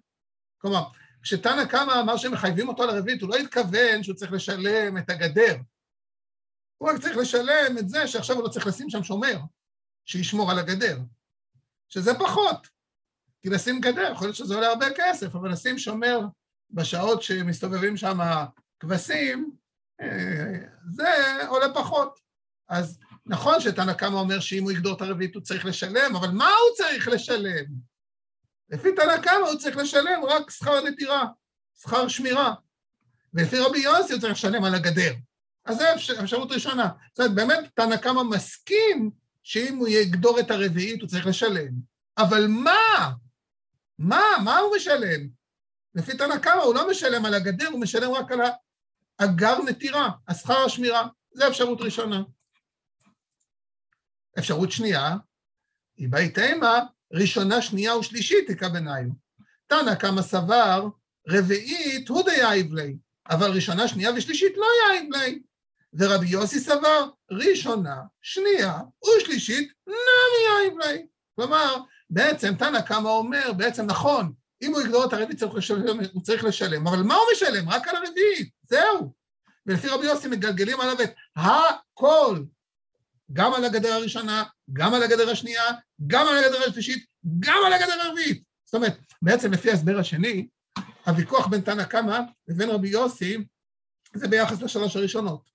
[0.59, 0.83] כלומר,
[1.23, 5.57] כשתנא קמא אמר שמחייבים אותו לרביעית, הוא לא התכוון שהוא צריך לשלם את הגדר.
[6.79, 9.39] הוא רק צריך לשלם את זה שעכשיו הוא לא צריך לשים שם שומר,
[10.05, 10.99] שישמור על הגדר,
[11.89, 12.69] שזה פחות.
[13.43, 16.21] כי לשים גדר, יכול להיות שזה עולה הרבה כסף, אבל לשים שומר
[16.71, 18.19] בשעות שמסתובבים שם
[18.81, 19.51] כבשים,
[20.01, 20.59] אה,
[20.91, 22.21] זה עולה פחות.
[22.69, 22.99] אז
[23.29, 26.77] נכון שתנא קמא אומר שאם הוא יגדור את הרביעית הוא צריך לשלם, אבל מה הוא
[26.77, 27.65] צריך לשלם?
[28.71, 31.25] לפי תנא קמא הוא צריך לשלם רק שכר נטירה,
[31.83, 32.55] שכר שמירה.
[33.35, 35.13] ולפי רבי יוסי הוא צריך לשלם על הגדר.
[35.65, 35.85] אז זו
[36.23, 36.89] אפשרות ראשונה.
[37.09, 39.11] זאת אומרת, באמת תנא קמא מסכים
[39.43, 41.73] שאם הוא יגדור את הרביעית הוא צריך לשלם.
[42.19, 43.11] אבל מה?
[43.99, 44.23] מה?
[44.45, 45.29] מה הוא משלם?
[45.95, 48.41] לפי תנא קמא הוא לא משלם על הגדר, הוא משלם רק על
[49.19, 51.07] הגר נטירה, השכר השמירה.
[51.35, 52.23] זו אפשרות ראשונה.
[54.39, 55.17] אפשרות שנייה,
[55.97, 56.81] איבעית אימא,
[57.13, 59.13] ראשונה, שנייה ושלישית איכא בינייהו.
[59.67, 60.89] תנא קמא סבר,
[61.29, 62.97] רביעית הוא דיהיב ליה,
[63.31, 65.43] אבל ראשונה, שנייה ושלישית לא יהיב ליה.
[65.95, 68.81] ורבי יוסי סבר, ראשונה, שנייה
[69.17, 71.07] ושלישית נמי יהיב ליה.
[71.37, 71.77] כלומר,
[72.11, 75.43] בעצם תנא קמא אומר, בעצם נכון, אם הוא יגדור את הרביעית
[76.13, 77.69] הוא צריך לשלם, אבל מה הוא משלם?
[77.69, 79.13] רק על הרביעית, זהו.
[79.67, 82.43] ולפי רבי יוסי מגלגלים עליו את הכל,
[83.33, 85.63] גם על הגדר הראשונה, גם על הגדר השנייה,
[86.07, 87.07] גם על הגדר השלישית,
[87.39, 88.43] גם על הגדר הרביעית.
[88.65, 90.49] זאת אומרת, בעצם לפי ההסבר השני,
[91.07, 93.37] הוויכוח בין תנא קמא לבין רבי יוסי
[94.15, 95.51] זה ביחס לשלוש הראשונות.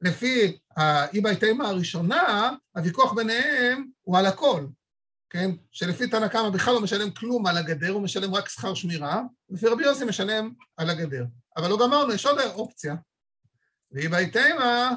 [0.00, 4.66] לפי האיבאי תימא הראשונה, הוויכוח ביניהם הוא על הכל,
[5.30, 5.50] כן?
[5.70, 9.66] שלפי תנא קמא בכלל לא משלם כלום על הגדר, הוא משלם רק שכר שמירה, לפי
[9.66, 11.24] רבי יוסי משלם על הגדר.
[11.56, 12.94] אבל לא גמרנו, יש עוד אופציה.
[13.92, 14.90] ואיבאי תימא,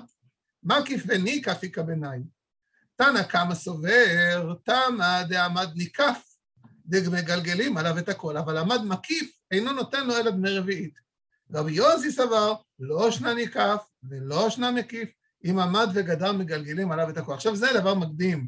[0.66, 2.24] מקיף וניקף איכא ביניים.
[2.96, 6.36] תנא קמא סובר, תמא דעמד ניקף,
[6.86, 10.94] דמגלגלים עליו את הכל, אבל עמד מקיף אינו נותן לו אלא דמי רביעית.
[11.54, 15.10] רבי יוסי סבר, לא שנה ניקף ולא שנה מקיף,
[15.46, 17.34] אם עמד וגדר מגלגלים עליו את הכל.
[17.34, 18.48] עכשיו זה דבר מקדים,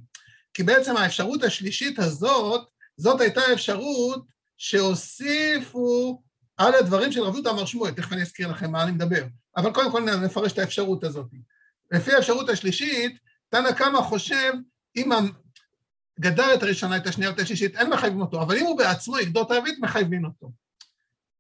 [0.54, 4.26] כי בעצם האפשרות השלישית הזאת, זאת הייתה אפשרות
[4.58, 6.22] שהוסיפו
[6.58, 9.26] על הדברים של רב יהודה אמר שמואל, תכף אני אזכיר לכם מה אני מדבר,
[9.58, 11.28] אבל קודם כל נפרש את האפשרות הזאת.
[11.92, 13.18] לפי האפשרות השלישית,
[13.50, 14.54] תנא קמא חושב,
[14.96, 15.12] אם
[16.20, 19.44] גדר את הראשונה, את השנייה ואת השלישית, אין מחייבים אותו, אבל אם הוא בעצמו יגדור
[19.44, 20.52] את הרביעית, מחייבים אותו.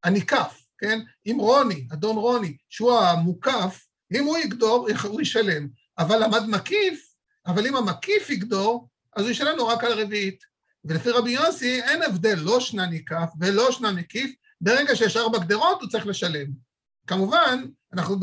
[0.04, 1.00] הניקף, כן?
[1.26, 5.68] אם רוני, אדון רוני, שהוא המוקף, אם הוא יגדור, הוא ישלם.
[5.98, 7.14] אבל עמד מקיף,
[7.48, 10.44] אבל אם המקיף יגדור, אז הוא ישלם לו רק על הרביעית.
[10.86, 15.82] ולפי רבי יוסי אין הבדל, לא שנה ניקף ולא שנה מקיף, ברגע שיש ארבע גדרות
[15.82, 16.66] הוא צריך לשלם.
[17.08, 18.15] כמובן, אנחנו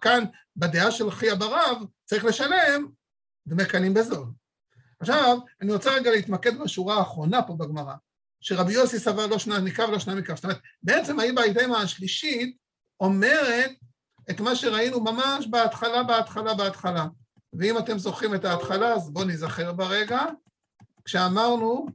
[0.00, 0.24] כאן,
[0.56, 2.86] בדעה של חייא ברב, צריך לשלם
[3.46, 4.26] דמי קנים בזול.
[5.00, 7.94] עכשיו, אני רוצה רגע להתמקד בשורה האחרונה פה בגמרא,
[8.40, 10.34] שרבי יוסי סבר לא שנה ניקה ולא שנה מקף.
[10.34, 12.56] זאת אומרת, בעצם האיבא הידמה השלישית
[13.00, 13.70] אומרת
[14.30, 17.06] את מה שראינו ממש בהתחלה, בהתחלה, בהתחלה.
[17.52, 20.20] ואם אתם זוכרים את ההתחלה, אז בואו נזכר ברגע,
[21.04, 21.86] כשאמרנו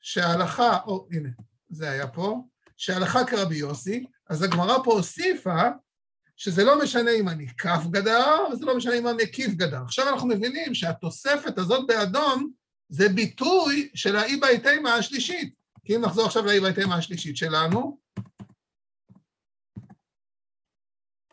[0.00, 1.28] שההלכה, או הנה,
[1.68, 2.42] זה היה פה,
[2.76, 5.62] שההלכה כרבי יוסי, אז הגמרא פה הוסיפה
[6.36, 9.82] שזה לא משנה אם אני כף גדר, וזה לא משנה אם אני מקיף גדר.
[9.82, 12.50] עכשיו אנחנו מבינים שהתוספת הזאת באדום
[12.88, 15.54] זה ביטוי של האי בהיתמה השלישית.
[15.84, 17.98] כי אם נחזור עכשיו לאי בהיתמה השלישית שלנו,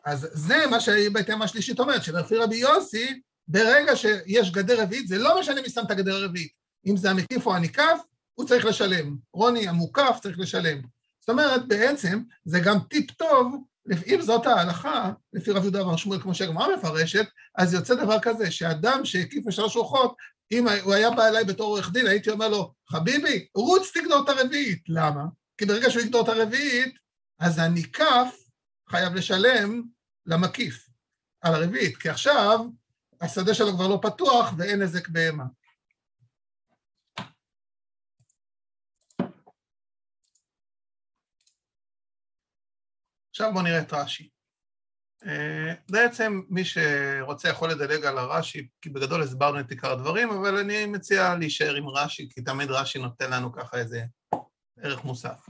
[0.04, 5.18] אז זה מה שהאי בהיתמה השלישית אומרת, שלפי רבי יוסי, ברגע שיש גדר רביעית, זה
[5.18, 6.52] לא משנה מי שם את הגדר הרביעית.
[6.86, 8.00] אם זה המקיף או הניקף,
[8.34, 9.16] הוא צריך לשלם.
[9.32, 10.82] רוני המוקף צריך לשלם.
[11.26, 13.64] זאת אומרת, בעצם זה גם טיפ טוב
[14.06, 17.26] אם זאת ההלכה, לפי רב יהודה בר שמואל, כמו שהגמרא מפרשת,
[17.58, 20.16] אז יוצא דבר כזה, שאדם שהקיף בשלוש רוחות,
[20.52, 24.28] אם הוא היה בא אליי בתור עורך דין, הייתי אומר לו, חביבי, רוץ תגדור את
[24.28, 24.82] הרביעית.
[24.88, 25.24] למה?
[25.58, 26.94] כי ברגע שהוא יגדור את הרביעית,
[27.38, 28.36] אז הניקף
[28.90, 29.82] חייב לשלם
[30.26, 30.88] למקיף
[31.40, 32.60] על הרביעית, כי עכשיו
[33.20, 35.44] השדה שלו כבר לא פתוח ואין נזק בהמה.
[43.36, 44.28] עכשיו בואו נראה את רש"י.
[45.26, 50.56] אה, בעצם מי שרוצה יכול לדלג על הרש"י, כי בגדול הסברנו את עיקר הדברים, אבל
[50.56, 54.04] אני מציע להישאר עם רש"י, כי תמיד רש"י נותן לנו ככה איזה
[54.80, 55.46] ערך מוסף.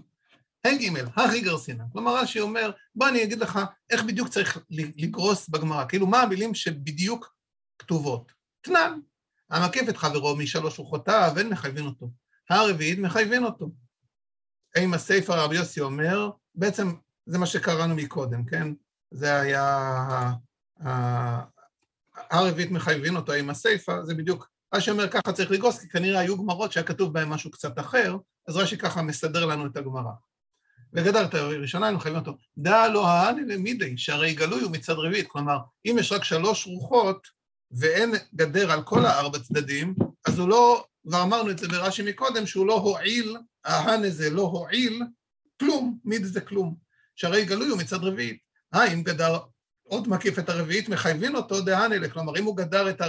[0.65, 1.85] ה' ג', הכי גרסינה.
[1.93, 3.59] כלומר, רש"י אומר, בוא אני אגיד לך
[3.91, 7.35] איך בדיוק צריך לגרוס בגמרא, כאילו מה המילים שבדיוק
[7.79, 8.33] כתובות.
[8.61, 9.01] תנן,
[9.51, 12.11] המקיף את חברו משלוש רוחותיו, אין מחייבים אותו.
[12.51, 13.71] הרביעית מחייבים אותו.
[14.79, 16.93] אם הסיפא רבי יוסי אומר, בעצם
[17.27, 18.69] זה מה שקראנו מקודם, כן?
[19.11, 20.33] זה היה...
[22.31, 26.39] הרביעית מחייבים אותו עם הסיפא, זה בדיוק רש"י אומר ככה צריך לגרוס, כי כנראה היו
[26.39, 28.17] גמרות שהיה כתוב בהן משהו קצת אחר,
[28.49, 30.13] אז רש"י ככה מסדר לנו את הגמרא.
[30.93, 32.37] וגדרת ראשונה, היינו חייבים אותו.
[32.59, 37.27] דע לא האני למידי, שהרי גלוי הוא מצד רביעית, כלומר, אם יש רק שלוש רוחות
[37.71, 39.95] ואין גדר על כל הארבע צדדים,
[40.27, 44.43] אז הוא לא כבר אמרנו את זה ברש"י מקודם, שהוא לא הועיל, ההן הזה לא
[44.43, 45.03] הועיל,
[45.61, 46.86] כלום, מיד זה כלום.
[47.17, 48.39] שהרי גלוי הוא מצד רביעית.
[48.75, 49.39] אה, אם גדר
[49.83, 52.09] עוד מקיף את הרביעית, מחייבים אותו דהן אלה.
[52.09, 53.01] כלומר, אם הוא גדר את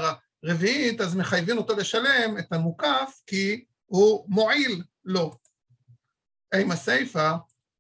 [0.44, 5.38] הרביעית, אז מחייבים אותו לשלם את המוקף, כי הוא מועיל לו.
[6.54, 7.36] עם הסיפא,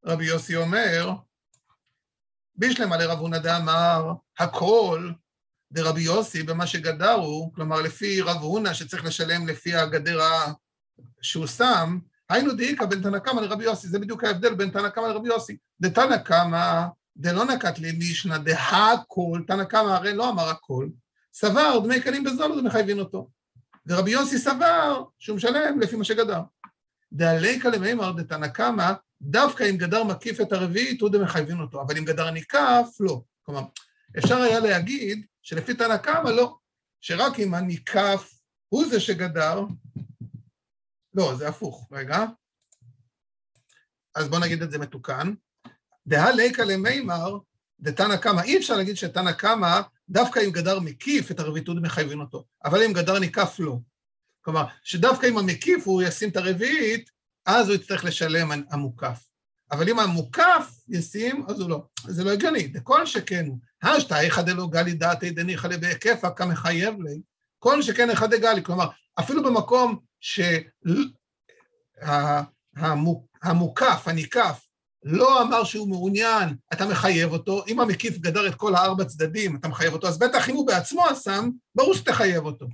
[0.06, 1.12] רבי יוסי אומר,
[2.56, 5.12] בישלמה לרב הונא דאמר, הכל
[5.72, 10.20] דרבי יוסי במה שגדרו, כלומר לפי רב הונא שצריך לשלם לפי הגדר
[11.22, 15.06] שהוא שם, היינו דאיכא בין תנא קמא לרבי יוסי, זה בדיוק ההבדל בין תנא קמא
[15.06, 15.58] לרבי יוסי.
[15.82, 16.86] דתנא קמא
[17.18, 20.88] דלא נקט למישנא דהכל, תנא קמא הרי לא אמר הכל,
[21.34, 23.30] סבר דמי קנים בזול ומחייבים אותו.
[23.88, 26.42] ורבי יוסי סבר שהוא משלם לפי מה שגדר.
[27.13, 32.06] דעליקא למימר דתנא קמא, דווקא אם גדר מקיף את הרביעית, הוא דמחייבים אותו, אבל אם
[32.06, 33.22] גדר ניקף, לא.
[33.44, 33.62] כלומר,
[34.18, 36.58] אפשר היה להגיד שלפי תנא קמא לא,
[37.02, 38.34] שרק אם הניקף
[38.70, 39.62] הוא זה שגדר,
[41.18, 42.26] לא, זה הפוך, רגע.
[44.16, 45.34] אז בואו נגיד את זה מתוקן.
[46.08, 47.38] דהא ליקא למימר,
[47.80, 52.46] דתנא קמא, אי אפשר להגיד שתנא קמא, דווקא אם גדר מקיף את הרביעית מחייבים אותו,
[52.66, 53.78] אבל אם גדר ניקף לא.
[54.42, 57.10] כלומר, שדווקא אם המקיף הוא ישים את הרביעית,
[57.46, 59.24] אז הוא יצטרך לשלם המוקף.
[59.72, 61.86] אבל אם המוקף ישים, אז הוא לא.
[62.08, 63.46] זה לא הגיוני, דכל שכן.
[63.84, 67.22] השתא איכא דלא גלי דעתי דניחא בהיקפא כמחייב לי,
[67.60, 68.64] כל שכן איכא דגלי.
[68.64, 70.07] כלומר, אפילו במקום
[73.42, 74.68] שהמוקף, הניקף,
[75.04, 79.68] לא אמר שהוא מעוניין, אתה מחייב אותו, אם המקיף גדר את כל הארבע צדדים, אתה
[79.68, 82.66] מחייב אותו, אז בטח אם הוא בעצמו השם, ברור שתחייב אותו.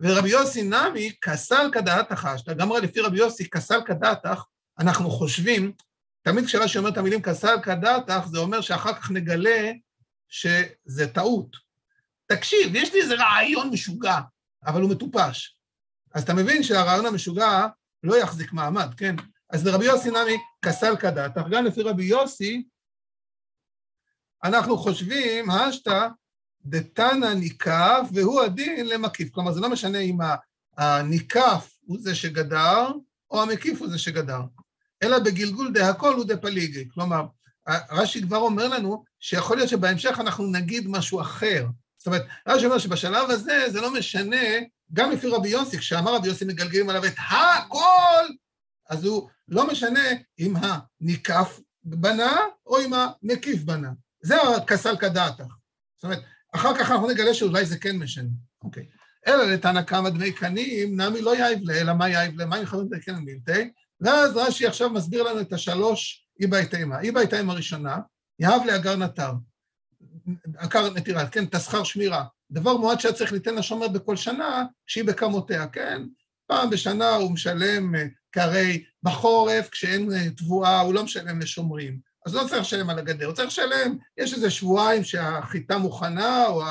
[0.00, 4.42] ורבי יוסי נמי, כסל כדעתך, שאתה גם לפי רבי יוסי, כסל כדעתך,
[4.78, 5.72] אנחנו חושבים,
[6.22, 9.72] תמיד כשרש"י אומר את המילים כסל כדעתך, זה אומר שאחר כך נגלה
[10.28, 11.56] שזה טעות.
[12.26, 14.18] תקשיב, יש לי איזה רעיון משוגע,
[14.66, 15.59] אבל הוא מטופש.
[16.14, 17.66] אז אתה מבין שהרעיון המשוגע
[18.02, 19.16] לא יחזיק מעמד, כן?
[19.50, 22.64] אז לרבי יוסי נמי כסל כדעתך, גם לפי רבי יוסי,
[24.44, 26.08] אנחנו חושבים, השתא
[26.64, 29.30] דתנא ניקף והוא הדין למקיף.
[29.30, 30.18] כלומר, זה לא משנה אם
[30.76, 32.92] הניקף הוא זה שגדר,
[33.30, 34.40] או המקיף הוא זה שגדר,
[35.02, 36.88] אלא בגלגול דהכל הוא דפליגי.
[36.94, 37.26] כלומר,
[37.90, 41.66] רש"י כבר אומר לנו שיכול להיות שבהמשך אנחנו נגיד משהו אחר.
[41.96, 44.46] זאת אומרת, רש"י אומר שבשלב הזה זה לא משנה,
[44.92, 48.34] גם לפי רבי יוסי, כשאמר רבי יוסי מגלגלים עליו את הכל,
[48.90, 53.90] אז הוא לא משנה אם הניקף בנה או אם המקיף בנה.
[54.22, 55.44] זה הכסל כדעתך.
[55.96, 56.22] זאת אומרת,
[56.54, 58.28] אחר כך אנחנו נגלה שאולי זה כן משנה.
[58.62, 58.86] אוקיי.
[59.26, 62.46] אלא לתנא קמא דמי קנים, נמי לא יאיב לה, אלא מה יאיב לה?
[62.46, 63.70] מה עם חברים דמי קנים מילתי?
[64.00, 66.96] ואז רש"י עכשיו מסביר לנו את השלוש איבאי תימא.
[67.02, 67.98] איבאי תימא הראשונה,
[68.38, 69.32] יהב לאגר נטר.
[70.56, 72.24] עקר נטירה, כן, תסחר שמירה.
[72.50, 76.02] דבר מועד שהיה צריך ליתן לשומר בכל שנה, שהיא בכמותיה, כן?
[76.46, 81.98] פעם בשנה הוא משלם, אה, כי הרי בחורף, כשאין אה, תבואה, הוא לא משלם לשומרים.
[82.26, 86.62] אז לא צריך לשלם על הגדר, הוא צריך לשלם, יש איזה שבועיים שהחיטה מוכנה, או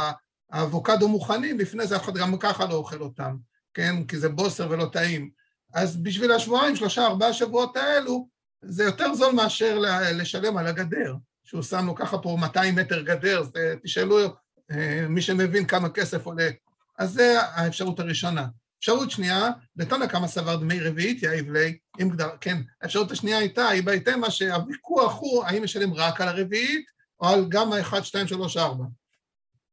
[0.52, 3.36] האבוקדו מוכנים, לפני זה אף אחד גם ככה לא אוכל אותם,
[3.74, 4.04] כן?
[4.04, 5.30] כי זה בוסר ולא טעים.
[5.74, 8.28] אז בשביל השבועיים, שלושה, ארבעה שבועות האלו,
[8.62, 9.80] זה יותר זול מאשר
[10.13, 13.52] לשלם על הגדר, שהוא שם לו ככה פה 200 מטר גדר, אז
[13.84, 14.20] תשאלו
[15.10, 16.49] מי שמבין כמה כסף עולה.
[16.97, 18.47] אז זה האפשרות הראשונה.
[18.79, 23.67] אפשרות שנייה, לתנא כמה סבר דמי רביעית יאיב לי, אם גדר, כן, האפשרות השנייה הייתה,
[23.67, 26.86] היא בהתאמה שהוויכוח הוא האם משלם רק על הרביעית,
[27.19, 28.86] או על גם האחד, שתיים, שלוש, ארבע.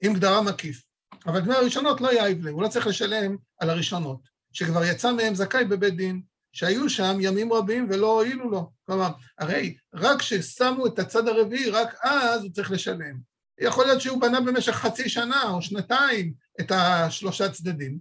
[0.03, 0.83] עם גדרה מקיף.
[1.27, 4.21] אבל דמי הראשונות לא יאיב לי, הוא לא צריך לשלם על הראשונות,
[4.53, 8.71] שכבר יצא מהם זכאי בבית דין, שהיו שם ימים רבים ולא הועילו לו.
[8.87, 13.36] כלומר, הרי רק כששמו את הצד הרביעי, רק אז הוא צריך לשלם.
[13.61, 17.99] יכול להיות שהוא בנה במשך חצי שנה או שנתיים את השלושה צדדים,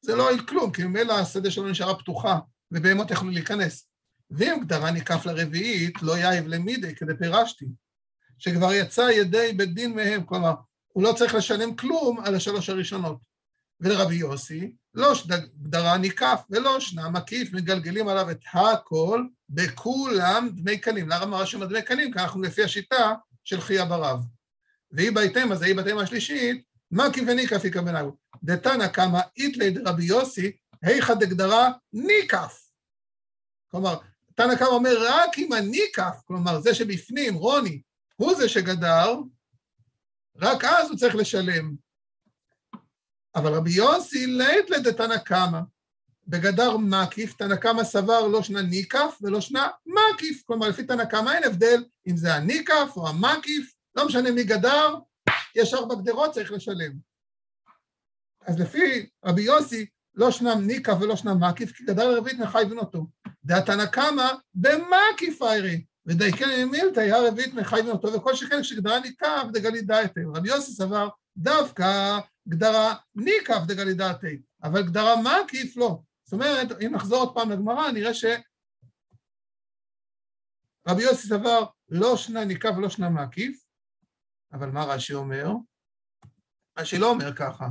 [0.00, 2.38] זה לא הועיל כלום, כי ממילא השדה שלו נשארה פתוחה,
[2.72, 3.88] ובהמות יכלו להיכנס.
[4.30, 7.66] ואם גדרה ניקף לרביעית, לא יאיב למידי, כדי פירשתי,
[8.38, 10.54] שכבר יצא ידי בית דין מהם, כלומר,
[10.88, 13.18] הוא לא צריך לשלם כלום על השלוש הראשונות.
[13.80, 15.12] ולרבי יוסי, לא
[15.62, 21.08] גדרה ניקף ולא שנה מקיף, מגלגלים עליו את הכל, בכולם דמי קנים.
[21.08, 22.12] למה רש"י אומר דמי קנים?
[22.12, 24.20] כי אנחנו לפי השיטה של חייא ברב.
[24.90, 28.16] והיא בהתאם, אז היא בהתאם השלישית, מקי וניקף יקבלו.
[28.42, 32.70] דתנא קמא איתלי דרבי יוסי, היכא דגדרה ניקף.
[33.70, 33.98] כלומר,
[34.34, 37.82] תנא קמא אומר, רק אם הניקף, כלומר, זה שבפנים, רוני,
[38.16, 39.14] הוא זה שגדר,
[40.36, 41.74] רק אז הוא צריך לשלם.
[43.34, 45.60] אבל רבי יוסי לית לדתנא קמא.
[46.28, 50.42] בגדר מקיף, תנא קמא סבר לא שנה ניקף ולא שנה מקיף.
[50.46, 54.94] כלומר, לפי תנא קמא אין הבדל אם זה הניקף או המקיף, לא משנה מי גדר,
[55.54, 56.92] יש ארבע גדרות, צריך לשלם.
[58.46, 63.06] אז לפי רבי יוסי, לא שנם ניקה ולא שנם מקיף, כי גדר רביעית מחייבים אותו.
[63.44, 69.82] דעתנא קמא במקיף איירי, ודייקן מילתא היה רביעית מחייבים אותו, וכל שכן כשגדרה ניקף דגלי
[69.82, 70.20] דעתי.
[70.34, 76.00] רבי יוסי סבר דווקא גדרה ניקף דגלי דעתי, אבל גדרה מקיף לא.
[76.24, 78.24] זאת אומרת, אם נחזור עוד פעם לגמרא, נראה ש...
[80.88, 83.67] רבי יוסי סבר לא שנה ניקף ולא שנה מקיף,
[84.52, 85.50] אבל מה רש"י אומר?
[86.78, 87.68] רש"י לא אומר ככה.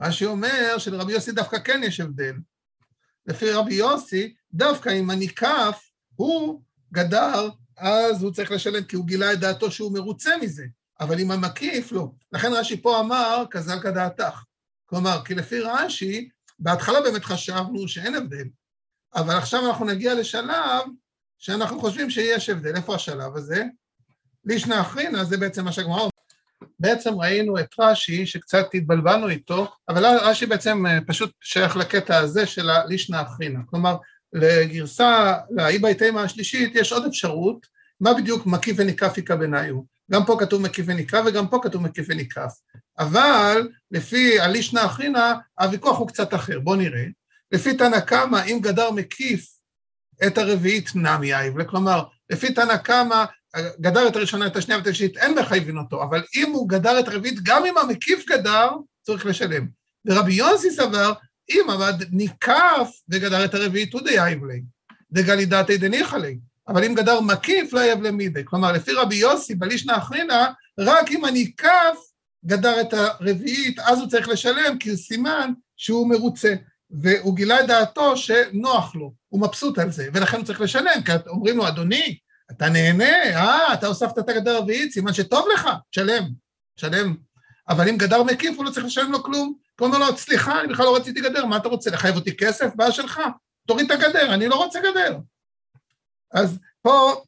[0.00, 2.34] רש"י אומר שלרבי יוסי דווקא כן יש הבדל.
[3.26, 9.32] לפי רבי יוסי, דווקא אם הניקף הוא גדר, אז הוא צריך לשלם, כי הוא גילה
[9.32, 10.64] את דעתו שהוא מרוצה מזה.
[11.00, 12.12] אבל אם המקיף, לא.
[12.32, 14.44] לכן רש"י פה אמר, כזל כדעתך.
[14.86, 18.48] כלומר, כי לפי רש"י, בהתחלה באמת חשבנו שאין הבדל,
[19.14, 20.84] אבל עכשיו אנחנו נגיע לשלב
[21.38, 22.76] שאנחנו חושבים שיש הבדל.
[22.76, 23.64] איפה השלב הזה?
[24.44, 26.08] לישנא אחרינא, זה בעצם מה שהגמרא
[26.78, 32.46] בעצם ראינו את רש"י, שקצת התבלבלנו איתו, אבל רש"י בעצם אה, פשוט שייך לקטע הזה
[32.46, 33.60] של הלישנא אחרינא.
[33.66, 33.96] כלומר,
[34.32, 37.66] לגרסה, לאיבאי תימא השלישית, יש עוד אפשרות,
[38.00, 39.74] מה בדיוק מקיף וניקף איכא בניו.
[40.10, 42.52] גם פה כתוב מקיף וניקף וגם פה כתוב מקיף וניקף.
[42.98, 46.60] אבל לפי הלישנא אחרינא, הוויכוח הוא קצת אחר.
[46.60, 47.04] בואו נראה.
[47.52, 49.46] לפי תנא קמא, אם גדר מקיף
[50.26, 53.24] את הרביעית נמי אייבלה, כלומר, לפי תנא קמא,
[53.80, 57.08] גדר את הראשונה, את השנייה ואת השלישית, אין מחייבים אותו, אבל אם הוא גדר את
[57.08, 58.70] הרביעית, גם אם המקיף גדר,
[59.02, 59.66] צריך לשלם.
[60.06, 61.12] ורבי יוסי סבר,
[61.50, 64.62] אם עבד ניקף וגדר את הרביעית, הוא דייב לי,
[65.12, 66.38] דגלידתי דניחא לי.
[66.68, 68.42] אבל אם גדר מקיף, לא יב למידי.
[68.44, 70.46] כלומר, לפי רבי יוסי, בלישנא אחרינא,
[70.78, 71.98] רק אם הניקף
[72.44, 76.54] גדר את הרביעית, אז הוא צריך לשלם, כי סימן שהוא מרוצה.
[76.90, 81.12] והוא גילה את דעתו שנוח לו, הוא מבסוט על זה, ולכן הוא צריך לשלם, כי
[81.26, 82.18] אומרים לו, אדוני,
[82.56, 86.24] אתה נהנה, אה, אתה הוספת את הגדר הרביעית, סימן שטוב לך, תשלם,
[86.76, 87.14] תשלם.
[87.68, 89.54] אבל אם גדר מקיף, הוא לא צריך לשלם לו כלום.
[89.80, 92.74] הוא אומר לו, סליחה, אני בכלל לא רציתי גדר, מה אתה רוצה, לחייב אותי כסף?
[92.74, 93.20] בעיה שלך,
[93.66, 95.18] תוריד את הגדר, אני לא רוצה גדר.
[96.32, 97.22] אז פה,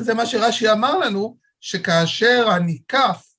[0.00, 3.34] זה מה שרש"י אמר לנו, שכאשר הניקף,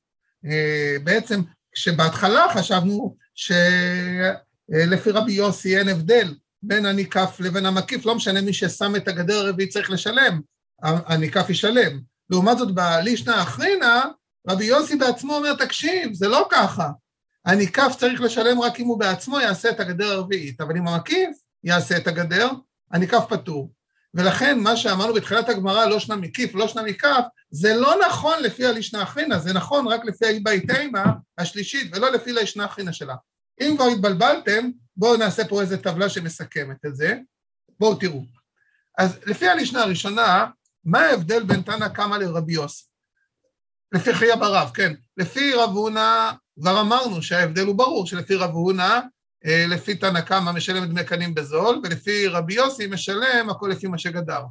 [0.45, 8.41] אה, בעצם, כשבהתחלה חשבנו שלפי רבי יוסי אין הבדל בין הניקף לבין המקיף, לא משנה
[8.41, 10.41] מי ששם את הגדר הרביעית צריך לשלם,
[10.81, 11.99] הניקף ישלם.
[12.29, 14.03] לעומת זאת, בלישנא אחרינא,
[14.49, 16.89] רבי יוסי בעצמו אומר, תקשיב, זה לא ככה.
[17.45, 21.97] הניקף צריך לשלם רק אם הוא בעצמו יעשה את הגדר הרביעית, אבל אם המקיף יעשה
[21.97, 22.49] את הגדר,
[22.91, 23.71] הניקף פטור.
[24.13, 28.65] ולכן מה שאמרנו בתחילת הגמרא, לא שנה מקיף, לא שנה מקף, זה לא נכון לפי
[28.65, 31.03] הלישנא אחרינא, זה נכון רק לפי האיבאי תימא
[31.37, 33.15] השלישית, ולא לפי לישנא אחרינא שלה.
[33.61, 37.17] אם כבר התבלבלתם, בואו נעשה פה איזו טבלה שמסכמת את זה.
[37.79, 38.23] בואו תראו.
[38.97, 40.45] אז לפי הלישנא הראשונה,
[40.85, 42.85] מה ההבדל בין תנא קמא לרבי יוסי?
[43.91, 44.93] לפי חייא ברב, כן.
[45.17, 48.99] לפי רב הונא, כבר אמרנו שההבדל הוא ברור, שלפי רב הונא,
[49.45, 53.97] אה, לפי תנא קמא משלם דמי קנים בזול, ולפי רבי יוסי משלם הכל לפי מה
[53.97, 54.41] שגדר.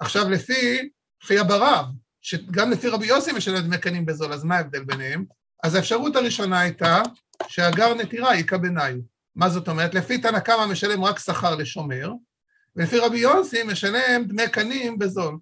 [0.00, 0.88] עכשיו, לפי
[1.22, 1.86] חייא ברב,
[2.20, 5.24] שגם לפי רבי יוסי משלם דמי קנים בזול, אז מה ההבדל ביניהם?
[5.64, 7.02] אז האפשרות הראשונה הייתה
[7.48, 8.94] שהגר נטירה היכה בניו.
[9.36, 9.94] מה זאת אומרת?
[9.94, 12.12] לפי תנא קמא משלם רק שכר לשומר,
[12.78, 15.38] ולפי רבי יוסי משלם דמי קנים בזול.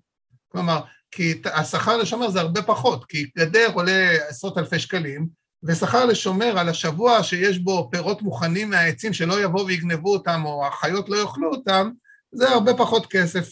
[0.48, 5.28] כלומר, כי השכר לשומר זה הרבה פחות, כי גדר עולה עשרות אלפי שקלים,
[5.62, 11.08] ושכר לשומר על השבוע שיש בו פירות מוכנים מהעצים שלא יבואו ויגנבו אותם, או החיות
[11.08, 11.90] לא יאכלו אותם,
[12.32, 13.48] זה הרבה פחות כסף.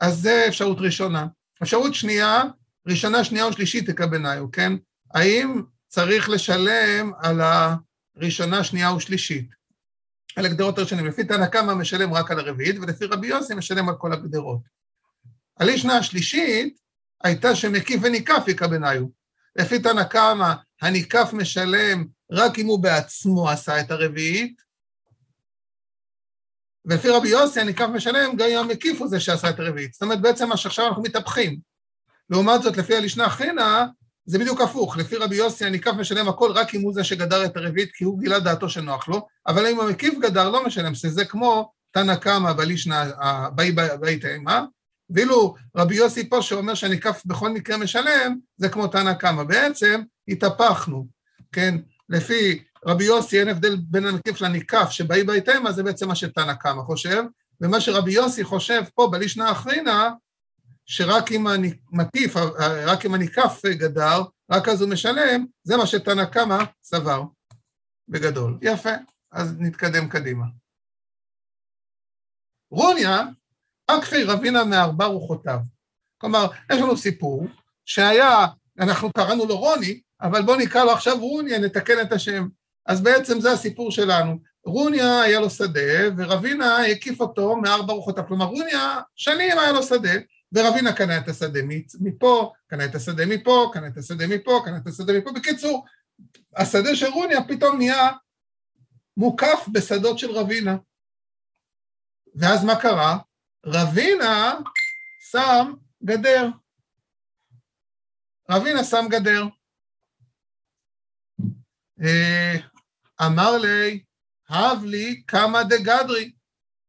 [0.00, 1.26] אז זה אפשרות ראשונה.
[1.62, 2.42] אפשרות שנייה,
[2.86, 4.72] ראשונה, שנייה או שלישית תקבלניו, כן?
[5.14, 9.63] האם צריך לשלם על הראשונה, שנייה או שלישית?
[10.36, 11.06] על הגדרות הראשונים.
[11.06, 14.60] לפי תנא קמא משלם רק על הרביעית, ולפי רבי יוסי משלם על כל הגדרות.
[15.60, 16.80] הלישנה השלישית
[17.24, 19.06] הייתה שמקיף וניקף יקבניו.
[19.56, 24.62] לפי תנא קמא, הניקף משלם רק אם הוא בעצמו עשה את הרביעית,
[26.84, 29.92] ולפי רבי יוסי הניקף משלם גם אם המקיף הוא זה שעשה את הרביעית.
[29.92, 31.60] זאת אומרת, בעצם מה שעכשיו אנחנו מתהפכים.
[32.30, 33.86] לעומת זאת, לפי הלישנה חינה,
[34.26, 37.56] זה בדיוק הפוך, לפי רבי יוסי הניקף משלם הכל רק אם הוא זה שגדר את
[37.56, 41.72] הרביעית, כי הוא גילה דעתו שנוח לו, אבל אם המקיף גדר לא משלם, שזה כמו
[41.90, 43.04] תנא קמא בלישנא,
[44.00, 44.64] באי תאמה,
[45.10, 49.42] ואילו רבי יוסי פה שאומר שהניקף בכל מקרה משלם, זה כמו תנא קמא.
[49.44, 51.06] בעצם התהפכנו,
[51.52, 51.74] כן?
[52.08, 56.54] לפי רבי יוסי אין הבדל בין הנקיף לניקף שבאי באי תאמה, זה בעצם מה שתנא
[56.54, 57.22] קמא חושב,
[57.60, 60.08] ומה שרבי יוסי חושב פה בלישנא אחרינא,
[60.86, 62.36] שרק אם המקיף,
[62.86, 67.22] רק אם הניקף גדר, רק אז הוא משלם, זה מה שתנא קמא סבר,
[68.08, 68.58] בגדול.
[68.62, 68.90] יפה,
[69.32, 70.44] אז נתקדם קדימה.
[72.70, 73.22] רוניה,
[73.86, 75.58] אקפי רבינה מארבע רוחותיו.
[76.18, 77.46] כלומר, יש לנו סיפור
[77.84, 78.46] שהיה,
[78.78, 82.48] אנחנו קראנו לו רוני, אבל בואו נקרא לו עכשיו רוניה, נתקן את השם.
[82.86, 84.38] אז בעצם זה הסיפור שלנו.
[84.66, 85.80] רוניה היה לו שדה,
[86.16, 88.24] ורבינה הקיף אותו מארבע רוחותיו.
[88.28, 90.12] כלומר, רוניה, שנים היה לו שדה,
[90.54, 91.60] ורבינה קנה את השדה
[92.00, 95.32] מפה, קנה את השדה מפה, קנה את השדה מפה, קנה את השדה מפה.
[95.32, 95.86] בקיצור,
[96.56, 98.10] השדה של רוניה פתאום נהיה
[99.16, 100.76] מוקף בשדות של רבינה.
[102.34, 103.18] ואז מה קרה?
[103.66, 104.54] רבינה
[105.30, 105.72] שם
[106.04, 106.48] גדר.
[108.50, 109.44] רבינה שם גדר.
[112.02, 112.54] אה,
[113.26, 114.04] אמר לי,
[114.48, 116.32] הב לי כמה דגדרי.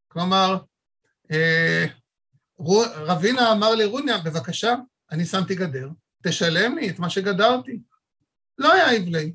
[0.07, 0.57] כלומר,
[1.31, 1.85] אה,
[2.95, 4.75] רבינה אמר לרוניה, בבקשה,
[5.11, 5.89] אני שמתי גדר,
[6.23, 7.79] תשלם לי את מה שגדרתי.
[8.57, 9.33] לא היה לי.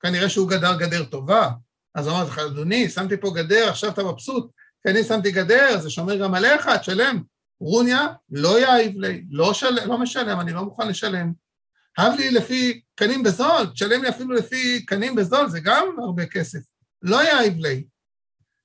[0.00, 1.50] כנראה שהוא גדר גדר טובה.
[1.94, 4.50] אז אמרתי לך, אדוני, שמתי פה גדר, עכשיו אתה מבסוט,
[4.82, 7.22] כי אני שמתי גדר, זה שומר גם עליך, תשלם.
[7.60, 9.86] רוניה, לא יאיב לי, לא, של...
[9.86, 11.32] לא משלם, אני לא מוכן לשלם.
[11.98, 16.58] הב לי לפי קנים בזול, תשלם לי אפילו לפי קנים בזול, זה גם הרבה כסף.
[17.02, 17.84] לא יאיב לי.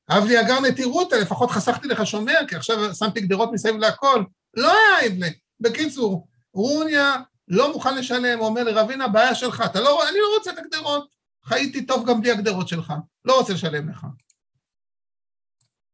[0.10, 4.24] הב לי אגר נטירותא, לפחות חסכתי לך שומר, כי עכשיו שמתי גדרות מסביב להכל.
[4.54, 5.34] לא יאיב לי.
[5.60, 7.16] בקיצור, רוניה
[7.48, 11.08] לא מוכן לשלם, הוא אומר לרבינה, בעיה שלך, אתה לא, אני לא רוצה את הגדרות.
[11.46, 12.94] חייתי טוב גם בלי הגדרות שלך,
[13.26, 14.06] לא רוצה לשלם לך.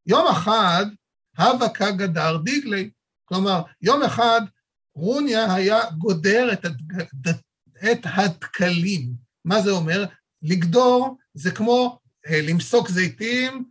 [0.05, 0.85] יום אחד,
[1.37, 2.89] הווה כגדר דיגלי,
[3.25, 4.41] כלומר, יום אחד
[4.95, 6.77] רוניה היה גודר את, הד...
[7.91, 9.13] את הדקלים.
[9.45, 10.05] מה זה אומר?
[10.41, 13.65] לגדור זה כמו אה, למסוק זיתים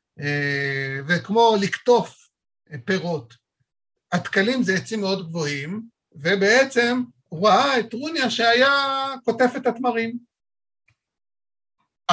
[1.08, 2.28] וכמו לקטוף
[2.72, 3.34] אה, פירות.
[4.12, 8.70] הדקלים זה עצים מאוד גבוהים, ובעצם הוא ראה את רוניה שהיה
[9.24, 10.18] קוטף את התמרים.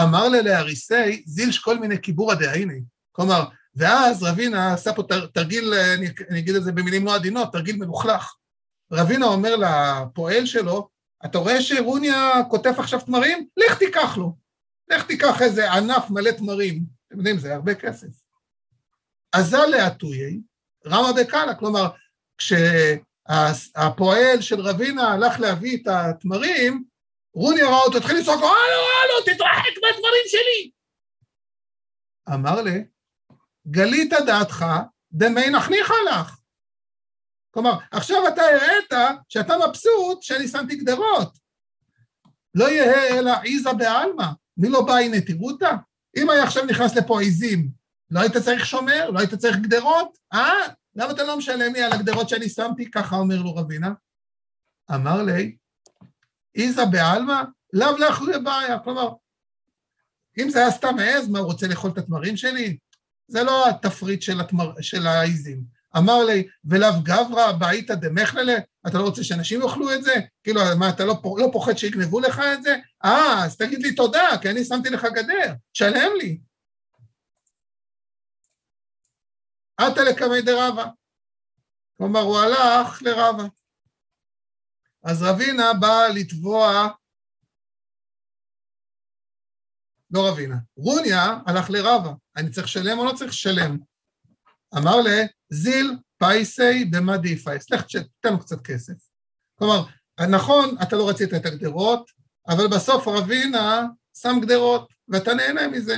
[0.04, 2.82] אמר לה להריסי, זילש כל מיני קיבורא דהייני.
[3.12, 3.44] כלומר,
[3.76, 8.36] ואז רבינה עשה פה תרגיל, אני, אני אגיד את זה במילים לא עדינות, תרגיל מלוכלך.
[8.92, 10.90] רבינה אומר לפועל שלו,
[11.26, 13.48] אתה רואה שרוניה כותב עכשיו תמרים?
[13.58, 14.36] לך תיקח לו.
[14.92, 16.84] לך תיקח איזה ענף מלא תמרים.
[17.14, 18.08] אתם יודעים, זה הרבה כסף.
[19.34, 20.40] אזל לאטויי,
[20.86, 21.90] רמה בקאלה, כלומר,
[22.38, 26.84] כשהפועל של רבינה הלך להביא את התמרים,
[27.34, 30.72] רוני ראה אותו, התחיל לצעוק, הלו, הלו, תתרחק מהדברים שלי.
[32.34, 32.86] אמר לי,
[33.68, 34.66] גלית דעתך,
[35.12, 36.38] דמי נחניך לך.
[37.52, 38.94] כלומר, עכשיו אתה הראית
[39.30, 41.38] שאתה מבסוט שאני שמתי גדרות.
[42.56, 44.26] לא יהא אלא עיזה בעלמא,
[44.58, 45.72] מי לא בא הנה תראותא?
[46.18, 47.70] אם היה עכשיו נכנס לפה עיזים,
[48.12, 49.10] לא היית צריך שומר?
[49.10, 50.18] לא היית צריך גדרות?
[50.34, 50.54] אה?
[50.96, 52.92] למה אתה לא משלם לי על הגדרות שאני שמתי?
[52.92, 53.94] ככה אומר לו רבינה.
[54.96, 55.58] אמר לי,
[56.56, 57.42] איזה בעלמא,
[57.74, 58.80] לאו לאחרי בעיה.
[58.80, 59.10] כלומר,
[60.38, 62.78] אם זה היה סתם עז, מה, הוא רוצה לאכול את התמרים שלי?
[63.28, 65.64] זה לא התפריט של, התמר, של העיזים.
[65.98, 68.56] אמר לי, ולאו גברא בעיתא דמכללה,
[68.88, 70.14] אתה לא רוצה שאנשים יאכלו את זה?
[70.44, 72.76] כאילו, מה, אתה לא, לא פוחד שיגנבו לך את זה?
[73.06, 76.40] אה, אז תגיד לי תודה, כי אני שמתי לך גדר, תשלם לי.
[79.78, 80.86] אתא לקמיה דרבא.
[81.98, 83.44] כלומר, הוא הלך לרבה.
[85.04, 86.88] אז רבינא בא לתבוע,
[90.12, 93.78] לא רבינא, רוניא הלך לרבא, אני צריך לשלם או לא צריך לשלם?
[94.78, 98.94] אמר ליה, זיל פייסיה במאי דאיפייס, לך תתן לו קצת כסף.
[99.60, 99.84] כלומר,
[100.30, 102.12] נכון, אתה לא רצית את הגדרות,
[102.48, 103.88] אבל בסוף רבינא
[104.22, 105.96] שם גדרות, ואתה נהנה מזה.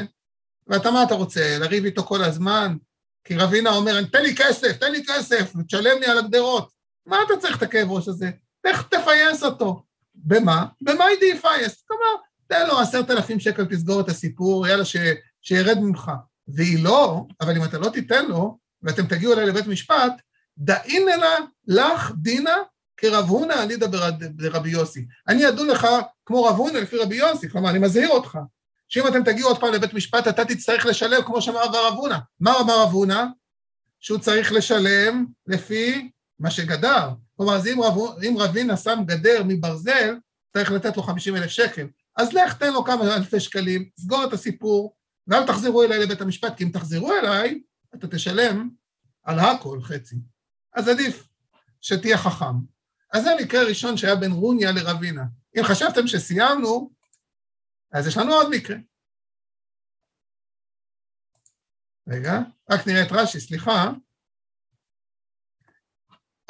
[0.68, 2.78] ואתה מה אתה רוצה, לריב איתו כל הזמן?
[3.24, 6.72] כי רבינא אומר, תן לי כסף, תן לי כסף, תשלם לי על הגדרות.
[7.06, 8.32] מה אתה צריך את הכאב ראש הזה?
[8.68, 9.84] לך תפייס אותו.
[10.16, 10.66] במה?
[10.82, 11.84] במאי דאיפייס?
[11.88, 14.96] כלומר, תן לו עשרת אלפים שקל, תסגור את הסיפור, יאללה, ש...
[15.42, 16.12] שירד ממך.
[16.48, 20.14] והיא לא, אבל אם אתה לא תיתן לו, ואתם תגיעו אליי לבית משפט,
[20.70, 21.28] אלא
[21.68, 22.56] לך דינה
[22.98, 23.88] כרב הונא עלידא
[24.36, 25.06] ברבי יוסי.
[25.28, 25.88] אני אדון לך
[26.26, 28.38] כמו רב הונא לפי רבי יוסי, כלומר, אני מזהיר אותך,
[28.88, 32.18] שאם אתם תגיעו עוד פעם לבית משפט, אתה תצטרך לשלם כמו שאמר רב הונא.
[32.40, 33.24] מה אמר רב הונא?
[34.00, 36.10] שהוא צריך לשלם לפי
[36.40, 37.10] מה שגדר.
[37.38, 40.16] כלומר, אז אם, רב, אם רבינה שם גדר מברזל,
[40.54, 41.88] צריך לתת לו 50 אלף שקל.
[42.18, 44.96] אז לך תן לו כמה אלפי שקלים, סגור את הסיפור,
[45.28, 47.60] ואל תחזרו אליי לבית המשפט, כי אם תחזרו אליי,
[48.00, 48.70] אתה תשלם
[49.24, 50.16] על הכל חצי.
[50.74, 51.28] אז עדיף
[51.82, 52.56] שתהיה חכם.
[53.14, 55.24] אז זה המקרה הראשון שהיה בין רוניה לרבינה.
[55.58, 56.92] אם חשבתם שסיימנו,
[57.92, 58.76] אז יש לנו עוד מקרה.
[62.08, 62.40] רגע,
[62.72, 63.92] רק נראה את רש"י, סליחה.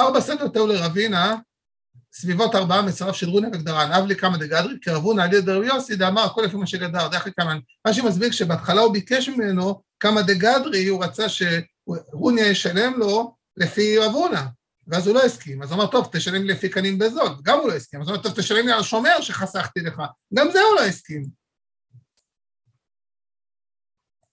[0.02, 1.36] ארבע סדר תאו לרבינה,
[2.18, 6.22] סביבות ארבעה מצרף של רונה וגדרן, אב כמה דגדרי, קרבונה על ידי רבי יוסי, דאמר
[6.22, 7.55] הכל לפי מה שגדר, דרך כמה,
[7.88, 14.47] רש"י מסביר שבהתחלה הוא ביקש ממנו כמה דגדרי, הוא רצה שרוניה ישלם לו לפי רבונה,
[14.88, 17.70] ואז הוא לא הסכים, אז הוא אמר, טוב, תשלם לי לפי קנים בזול, גם הוא
[17.70, 20.01] לא הסכים, אז הוא אמר, טוב, תשלם לי על שומר שחסכתי לך,
[20.34, 21.26] גם זה הוא לא הסכים.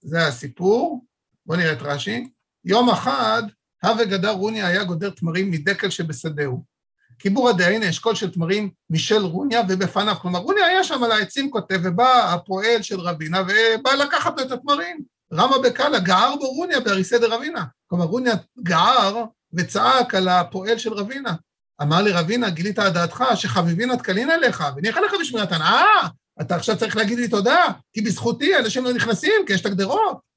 [0.01, 1.05] זה הסיפור.
[1.45, 2.29] בואו נראה את רש"י.
[2.65, 3.43] יום אחד,
[3.83, 6.72] הווה גדר רוניה היה גודר תמרים מדקל שבשדהו.
[7.17, 10.15] קיבור הדיינה, אשכול של תמרים משל רוניה ובפניו.
[10.21, 14.51] כלומר, רוניה היה שם על העצים כותב, ובא הפועל של רבינה ובא לקחת לו את
[14.51, 14.99] התמרים.
[15.33, 17.63] רמה בקאלה, גער בו רוניה באריסי דרבינה.
[17.87, 18.33] כלומר, רוניה
[18.63, 21.33] גער וצעק על הפועל של רבינה.
[21.81, 25.61] אמר לרבינה, גילית על דעתך שחביבין תקלין עליך, וניחא לך בשמירתן.
[25.61, 26.07] אה,
[26.41, 30.32] אתה עכשיו צריך להגיד לי תודה, כי בזכותי אנשים לא נכנסים, כי יש את הגדרות.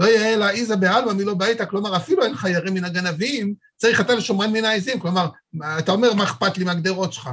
[0.00, 4.14] לא יאה אלא איזה בעלמא מלא ביתה, כלומר, אפילו אין חיירים מן הגנבים, צריך אתה
[4.14, 5.00] לשומרן מן העזים.
[5.00, 5.28] כלומר,
[5.78, 7.30] אתה אומר, מה אכפת לי מהגדרות שלך?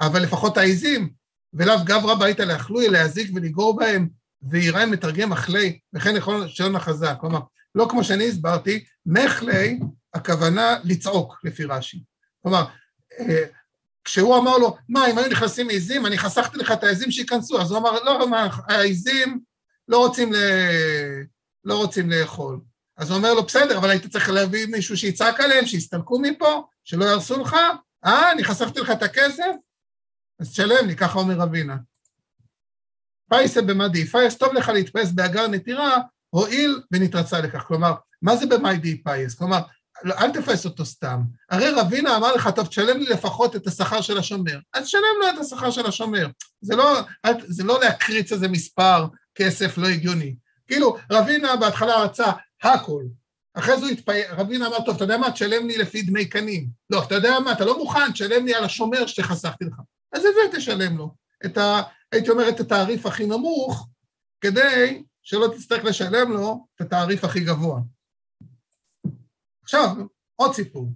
[0.00, 1.10] אבל לפחות העזים,
[1.54, 4.08] ולאו גברא ביתה לאכלוי, להזיק ולגור בהם,
[4.42, 7.16] ויראה מתרגם אכלי, וכן יכול לשון החזק.
[7.20, 7.40] כלומר,
[7.74, 9.78] לא כמו שאני הסברתי, מחלי,
[10.14, 12.02] הכוונה לצעוק, לפי רש"י.
[12.42, 12.64] כלומר,
[13.20, 13.44] אה,
[14.04, 17.70] כשהוא אמר לו, מה, אם היו נכנסים עזים, אני חסכתי לך את העזים שייכנסו, אז
[17.70, 19.40] הוא אמר, לא, מה, העזים
[19.88, 20.36] לא רוצים, ל...
[21.66, 22.60] לא רוצים לאכול.
[22.96, 27.04] אז הוא אומר לו, בסדר, אבל היית צריך להביא מישהו שיצעק עליהם, שיסתלקו מפה, שלא
[27.04, 27.56] יהרסו לך,
[28.04, 29.52] אה, אני חסכתי לך את הכסף?
[30.40, 31.76] אז תשלם לי, ככה אומר רבינא.
[33.30, 35.96] פייסיה במאי דאיפייס טוב לך להתפייס באגר נטירה,
[36.30, 37.62] הואיל ונתרצה לכך.
[37.62, 39.34] כלומר, מה זה במאי דאיפייס?
[39.34, 39.60] כלומר,
[40.04, 41.20] לא, אל תפייס אותו סתם.
[41.50, 44.58] הרי רבינא אמר לך, טוב, תשלם לי לפחות את השכר של השומר.
[44.74, 46.26] אז תשלם לו את השכר של השומר.
[46.60, 47.00] זה לא,
[47.46, 50.36] זה לא להקריץ איזה מספר כסף לא הגיוני.
[50.66, 53.02] כאילו, רבינא בהתחלה רצה הכל.
[53.54, 56.68] אחרי זה הוא התפייס, רבינה אמר, טוב, אתה יודע מה, תשלם לי לפי דמי קנים.
[56.90, 59.80] לא, אתה יודע מה, אתה לא מוכן, תשלם לי על השומר שחסכתי לך.
[60.12, 61.14] אז את זה תשלם לו.
[61.46, 61.82] את ה...
[62.12, 63.88] הייתי אומר את התעריף הכי נמוך,
[64.40, 67.80] כדי שלא תצטרך לשלם לו את התעריף הכי גבוה.
[69.62, 69.88] עכשיו,
[70.36, 70.88] עוד סיפור.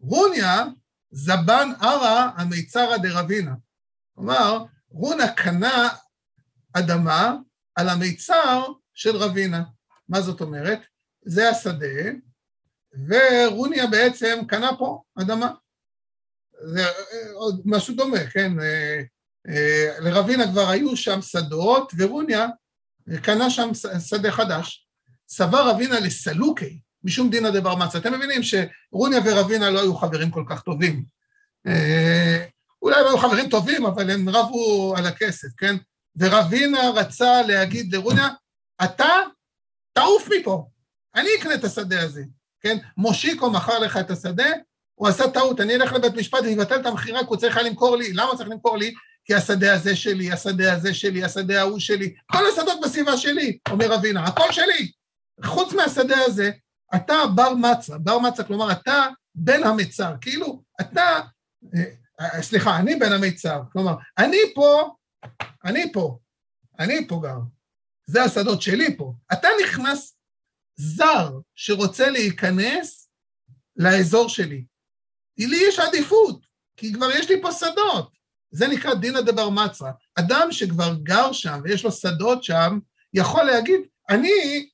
[0.00, 0.64] רוניה
[1.10, 3.54] זבן ערה המיצרא דרבינה.
[4.14, 5.88] כלומר, רונה קנה
[6.72, 7.36] אדמה
[7.74, 8.64] על המיצר
[8.94, 9.62] של רבינה.
[10.08, 10.78] מה זאת אומרת?
[11.24, 12.10] זה השדה,
[13.08, 15.50] ורוניה בעצם קנה פה אדמה.
[16.64, 16.84] זה
[17.34, 18.60] עוד משהו דומה, כן?
[18.60, 19.00] אה,
[19.48, 22.46] אה, לרבינה כבר היו שם שדות, ורוניה
[23.22, 23.70] קנה שם
[24.08, 24.86] שדה חדש.
[25.28, 27.98] סבר רבינה לסלוקי, משום דינא דבר מצה.
[27.98, 31.04] אתם מבינים שרוניה ורבינה לא היו חברים כל כך טובים.
[31.66, 32.46] אה,
[32.82, 35.76] אולי הם היו חברים טובים, אבל הם רבו על הכסף, כן?
[36.16, 38.28] ורבינה רצה להגיד לרוניה,
[38.84, 39.14] אתה
[39.92, 40.66] תעוף מפה,
[41.14, 42.22] אני אקנה את השדה הזה,
[42.60, 42.78] כן?
[42.96, 44.46] מושיקו מכר לך את השדה,
[44.94, 48.12] הוא עשה טעות, אני אלך לבית משפט ויבטל את המכירה, כי הוא צריך למכור לי.
[48.12, 48.94] למה צריך למכור לי?
[49.24, 53.92] כי השדה הזה שלי, השדה הזה שלי, השדה ההוא שלי, כל השדות בסביבה שלי, אומר
[53.92, 54.92] רבינה, הכל שלי.
[55.44, 56.50] חוץ מהשדה הזה,
[56.94, 61.20] אתה בר מצה, בר מצה, כלומר, אתה בן המצר, כאילו, אתה,
[61.74, 61.84] אה,
[62.20, 64.94] אה, סליחה, אני בן המצר, כלומר, אני פה,
[65.64, 66.18] אני פה,
[66.78, 67.38] אני פה גר,
[68.06, 69.12] זה השדות שלי פה.
[69.32, 70.16] אתה נכנס
[70.76, 73.08] זר שרוצה להיכנס
[73.76, 74.64] לאזור שלי.
[75.38, 76.46] לי יש עדיפות,
[76.76, 78.12] כי כבר יש לי פה שדות.
[78.50, 79.90] זה נקרא דינא דבר מצה.
[80.14, 82.78] אדם שכבר גר שם ויש לו שדות שם,
[83.14, 83.80] יכול להגיד,
[84.10, 84.68] אני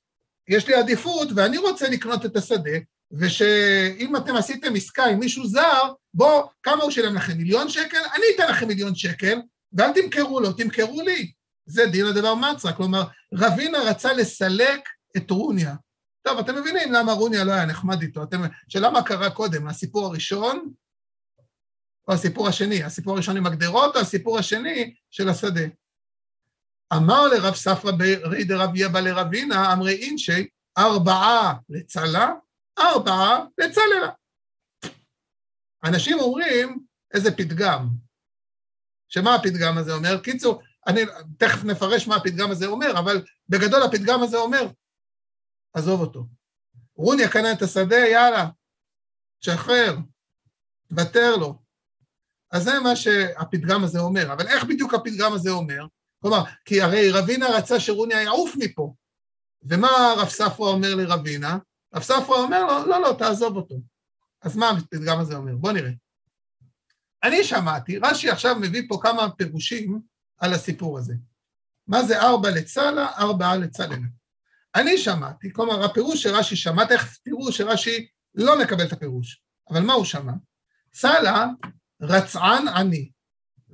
[0.48, 2.78] יש לי עדיפות ואני רוצה לקנות את השדה,
[3.12, 7.32] ושאם אתם עשיתם עסקה עם מישהו זר, בוא, כמה הוא שילם לכם?
[7.32, 7.98] מיליון שקל?
[8.14, 9.38] אני אתן לכם מיליון שקל,
[9.72, 11.32] ואל תמכרו לו, תמכרו לי.
[11.68, 12.72] זה דין הדבר מצרה.
[12.72, 13.02] כלומר,
[13.34, 15.74] רבינה רצה לסלק את רוניה.
[16.22, 18.22] טוב, אתם מבינים למה רוניה לא היה נחמד איתו.
[18.22, 18.40] אתם...
[18.68, 20.72] שאלה מה קרה קודם, הסיפור הראשון
[22.08, 22.82] או הסיפור השני?
[22.82, 25.66] הסיפור הראשון עם הגדרות או הסיפור השני של השדה?
[26.94, 30.48] אמר לרב ספרא ברי דרב יבא לרבינה, אמרי אינשי,
[30.78, 32.32] ארבעה לצלה,
[32.78, 34.10] ארבעה לצללה.
[35.84, 36.78] אנשים אומרים,
[37.14, 37.88] איזה פתגם.
[39.08, 40.20] שמה הפתגם הזה אומר?
[40.20, 41.00] קיצור, אני
[41.38, 44.68] תכף נפרש מה הפתגם הזה אומר, אבל בגדול הפתגם הזה אומר,
[45.72, 46.26] עזוב אותו.
[46.96, 48.48] רוניה קנה את השדה, יאללה,
[49.40, 49.96] שחרר,
[50.88, 51.62] תוותר לו.
[52.50, 54.32] אז זה מה שהפתגם הזה אומר.
[54.32, 55.86] אבל איך בדיוק הפתגם הזה אומר?
[56.22, 58.94] כלומר, כי הרי רבינה רצה שרוניה יעוף מפה.
[59.62, 61.58] ומה רב ספרא אומר לרבינה?
[61.94, 63.74] רב ספרא אומר לו, לא, לא, תעזוב אותו.
[64.42, 65.56] אז מה הפתגם הזה אומר?
[65.56, 65.90] בוא נראה.
[67.22, 70.00] אני שמעתי, רש"י עכשיו מביא פה כמה פירושים
[70.38, 71.14] על הסיפור הזה.
[71.86, 73.96] מה זה ארבע לצלה, ארבעה לצללה.
[74.74, 79.92] אני שמעתי, כלומר, הפירוש שרש"י שמע, תכף תראו שרש"י לא מקבל את הפירוש, אבל מה
[79.92, 80.32] הוא שמע?
[80.90, 81.46] צלה
[82.00, 83.10] רצען עני,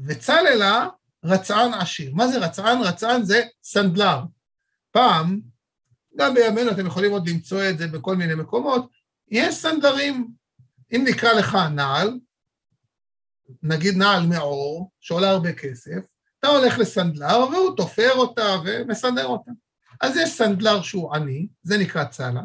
[0.07, 0.89] וצללה
[1.25, 2.15] רצען עשיר.
[2.15, 2.81] מה זה רצען?
[2.83, 4.21] רצען זה סנדלר.
[4.91, 5.41] פעם,
[6.17, 8.91] גם בימינו אתם יכולים עוד למצוא את זה בכל מיני מקומות,
[9.29, 10.29] יש סנדלרים.
[10.93, 12.19] אם נקרא לך נעל,
[13.63, 16.14] נגיד נעל מעור, שעולה הרבה כסף,
[16.45, 19.51] אתה הולך לסנדלר והוא תופר אותה ומסדר אותה.
[20.01, 22.43] אז יש סנדלר שהוא עני, זה נקרא צלה,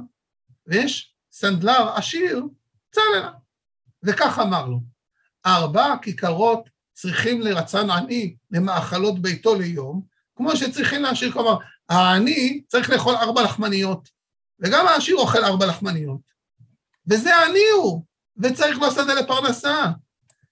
[0.68, 2.43] ויש סנדלר עשיר,
[2.91, 3.32] צללה.
[4.04, 4.80] וכך אמר לו,
[5.45, 10.02] ארבע כיכרות צריכים לרצן עני למאכלות ביתו ליום,
[10.36, 11.58] כמו שצריכים להשאיר, כלומר,
[11.89, 14.10] העני צריך לאכול ארבע לחמניות,
[14.60, 16.22] וגם העשיר אוכל ארבע לחמניות.
[17.08, 18.04] וזה עני הוא,
[18.38, 19.86] וצריך לו שדה לפרנסה.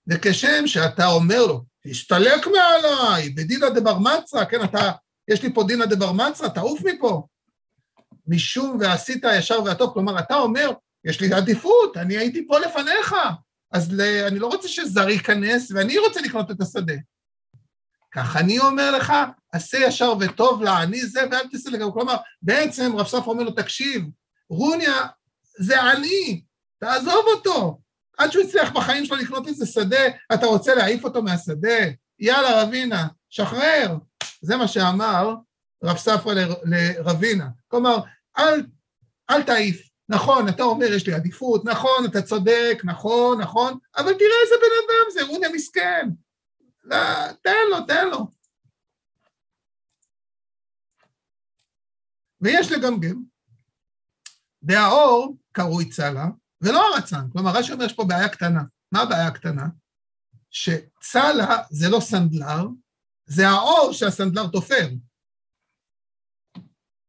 [0.07, 4.91] וכשם שאתה אומר לו, תסתלק מעליי, בדינא דבר מצה, כן, אתה,
[5.27, 7.27] יש לי פה דינא דבר מצה, תעוף מפה.
[8.27, 10.71] משום ועשית הישר והטוב, כלומר, אתה אומר,
[11.05, 13.15] יש לי עדיפות, אני הייתי פה לפניך,
[13.71, 14.01] אז ל...
[14.01, 16.93] אני לא רוצה שזר ייכנס, ואני רוצה לקנות את השדה.
[18.15, 19.13] כך אני אומר לך,
[19.53, 21.81] עשה ישר וטוב לעני זה, ואל תסתלק.
[21.93, 24.03] כלומר, בעצם רב ספר אומר לו, תקשיב,
[24.49, 25.07] רוניה
[25.59, 26.41] זה עני,
[26.79, 27.79] תעזוב אותו.
[28.17, 30.01] עד שהוא הצליח בחיים שלו לקנות איזה שדה,
[30.33, 31.79] אתה רוצה להעיף אותו מהשדה?
[32.19, 33.97] יאללה, רבינה, שחרר.
[34.41, 35.35] זה מה שאמר
[35.83, 37.47] רב ספרא לרבינה.
[37.67, 37.97] כלומר,
[38.37, 38.65] אל,
[39.29, 39.87] אל תעיף.
[40.09, 44.85] נכון, אתה אומר, יש לי עדיפות, נכון, אתה צודק, נכון, נכון, אבל תראה איזה בן
[44.85, 46.09] אדם זה, רוניה מסכן.
[46.83, 46.97] לא,
[47.43, 48.27] תן לו, תן לו.
[52.41, 53.23] ויש לגמגם.
[54.63, 56.25] והאור קרוי צלה,
[56.61, 57.29] ולא הרצן.
[57.31, 58.61] כלומר, רש"י אומר, יש פה בעיה קטנה.
[58.91, 59.67] מה הבעיה הקטנה?
[60.51, 62.67] שצלה זה לא סנדלר,
[63.25, 64.89] זה האור שהסנדלר תופר.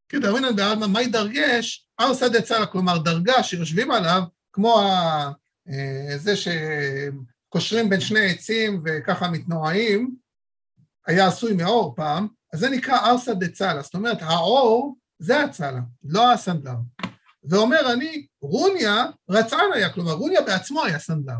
[0.09, 1.88] כדרמינן בעלמא, מהי דרגש?
[1.99, 4.22] הר שדה צלה, כלומר דרגה שיושבים עליו,
[4.53, 5.32] כמו ה...
[5.68, 10.16] אה, זה שקושרים בין שני עצים וככה מתנועעים,
[11.07, 16.32] היה עשוי מאור פעם, אז זה נקרא ארסא דצלה, זאת אומרת, האור זה הצלה, לא
[16.32, 16.74] הסנדלר.
[17.45, 21.39] ואומר אני, רוניה רצען היה, כלומר רוניה בעצמו היה סנדלר.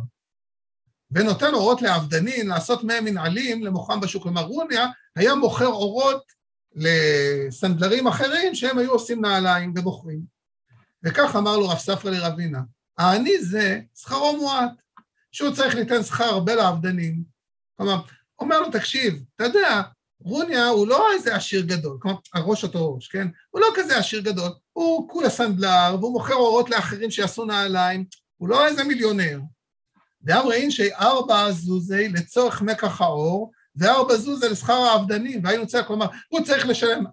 [1.11, 4.23] ונותן אורות לעבדנין לעשות מהם מנעלים למוכרם בשוק.
[4.23, 4.87] כלומר רוניה
[5.17, 6.23] היה מוכר אורות
[6.75, 10.21] לסנדלרים אחרים שהם היו עושים נעליים ומוכרים.
[11.03, 12.61] וכך אמר לו רב ספרא לרבינה,
[12.99, 14.71] העני זה שכרו מועט,
[15.33, 17.23] שהוא צריך ליתן שכר הרבה לעבדנים.
[17.77, 18.01] כלומר,
[18.39, 19.83] אומר לו, תקשיב, אתה יודע,
[20.21, 23.29] רוניה הוא לא איזה עשיר גדול, כלומר, הראש אותו ראש, כן?
[23.51, 28.05] הוא לא כזה עשיר גדול, הוא כולה סנדלר, והוא מוכר אורות לאחרים שיעשו נעליים,
[28.37, 29.41] הוא לא איזה מיליונר.
[30.23, 36.67] דאמרין שארבע זוזי לצורך מקח האור, וארבע זוזי לשכר העבדנים, והיינו צריך, כלומר, הוא צריך
[36.67, 37.05] לשלם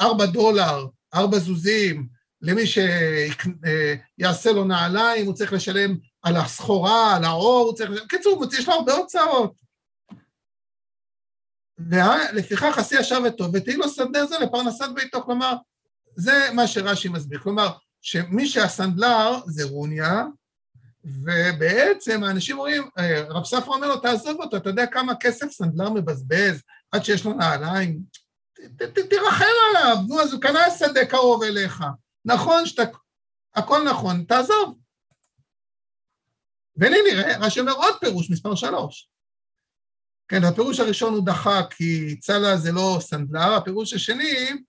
[0.00, 2.08] ארבע דולר, ארבע זוזים,
[2.40, 8.06] למי שיעשה לו נעליים, הוא צריך לשלם על הסחורה, על האור, הוא צריך לשלם...
[8.06, 9.54] קיצור, יש לו הרבה הוצאות.
[11.78, 15.54] ולפיכך עשי ישר וטוב, ותהי לו שדה זה לפרנסת ביתו, כלומר,
[16.16, 17.38] זה מה שרש"י מסביר.
[17.38, 17.68] כלומר,
[18.00, 20.24] שמי שהסנדלר זה רוניה,
[21.04, 25.90] ובעצם האנשים אומרים, אה, רב ספר אומר לו, תעזוב אותו, אתה יודע כמה כסף סנדלר
[25.90, 28.00] מבזבז עד שיש לו נעליים?
[29.10, 31.84] תרחם עליו, נו, אז הוא קנה שדה קרוב אליך.
[32.24, 32.82] נכון שאתה...
[33.54, 34.78] הכל נכון, תעזוב.
[36.76, 39.08] והנה נראה, רש"י אומר עוד פירוש, מספר שלוש.
[40.28, 44.64] כן, הפירוש הראשון הוא דחה כי צלה זה לא סנדלר, הפירוש השני,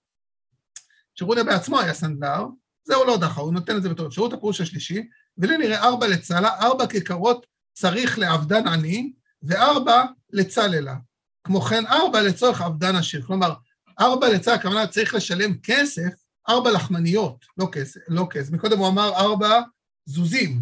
[1.16, 2.46] שרוניה בעצמו היה סנדלר,
[2.84, 6.08] זה הוא לא דחה, הוא נותן את זה בתור אפשרות, הפירוש השלישי, ולי נראה ארבע
[6.08, 10.96] לצלה, ארבע כיכרות צריך לעבדן עני, וארבע לצללה.
[11.44, 13.22] כמו כן, ארבע לצורך עבדן עשיר.
[13.22, 13.54] כלומר,
[14.00, 16.14] ארבע לצללה, הכוונה צריך לשלם כסף,
[16.50, 18.52] ארבע לחמניות, לא כסף, לא כסף.
[18.52, 19.62] מקודם הוא אמר ארבע
[20.06, 20.60] זוזים.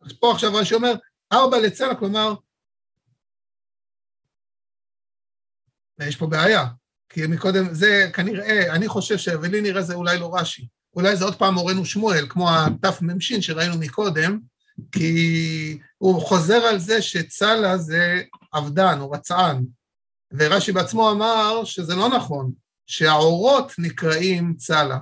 [0.00, 0.92] אז פה עכשיו רש"י אומר,
[1.32, 2.34] ארבע לצלע, כלומר,
[5.98, 6.66] ויש פה בעיה,
[7.10, 10.68] כי מקודם, זה כנראה, אני חושב שלי נראה זה אולי לא רש"י.
[10.96, 12.50] אולי זה עוד פעם מורנו שמואל, כמו
[12.82, 14.38] התמ"ש שראינו מקודם,
[14.92, 19.64] כי הוא חוזר על זה שצלה זה עבדן או רצען,
[20.32, 22.52] ורש"י בעצמו אמר שזה לא נכון,
[22.86, 24.98] שהאורות נקראים צלה.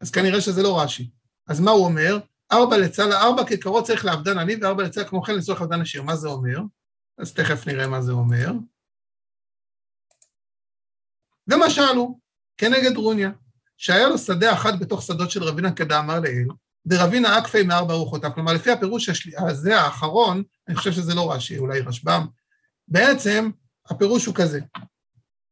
[0.00, 1.10] אז כנראה שזה לא רש"י.
[1.48, 2.18] אז מה הוא אומר?
[2.52, 6.02] ארבע לצלה, ארבע כיכרות צריך לעבדן עני, וארבע לצלה כמו כן לצורך עבדן עשיר.
[6.02, 6.58] מה זה אומר?
[7.18, 8.52] אז תכף נראה מה זה אומר.
[11.48, 12.18] ומשל הוא,
[12.58, 13.30] כנגד רוניה,
[13.76, 16.46] שהיה לו שדה אחת בתוך שדות של רבינה כדאמר לאל,
[16.86, 18.30] דרבינה אקפי מארבע רוחותיו.
[18.34, 22.26] כלומר, לפי הפירוש הזה, האחרון, אני חושב שזה לא רש"י, אולי רשב"ם,
[22.88, 23.50] בעצם
[23.86, 24.60] הפירוש הוא כזה,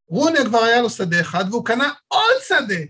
[0.09, 2.80] רוניה כבר היה לו שדה אחד, והוא קנה עוד שדה,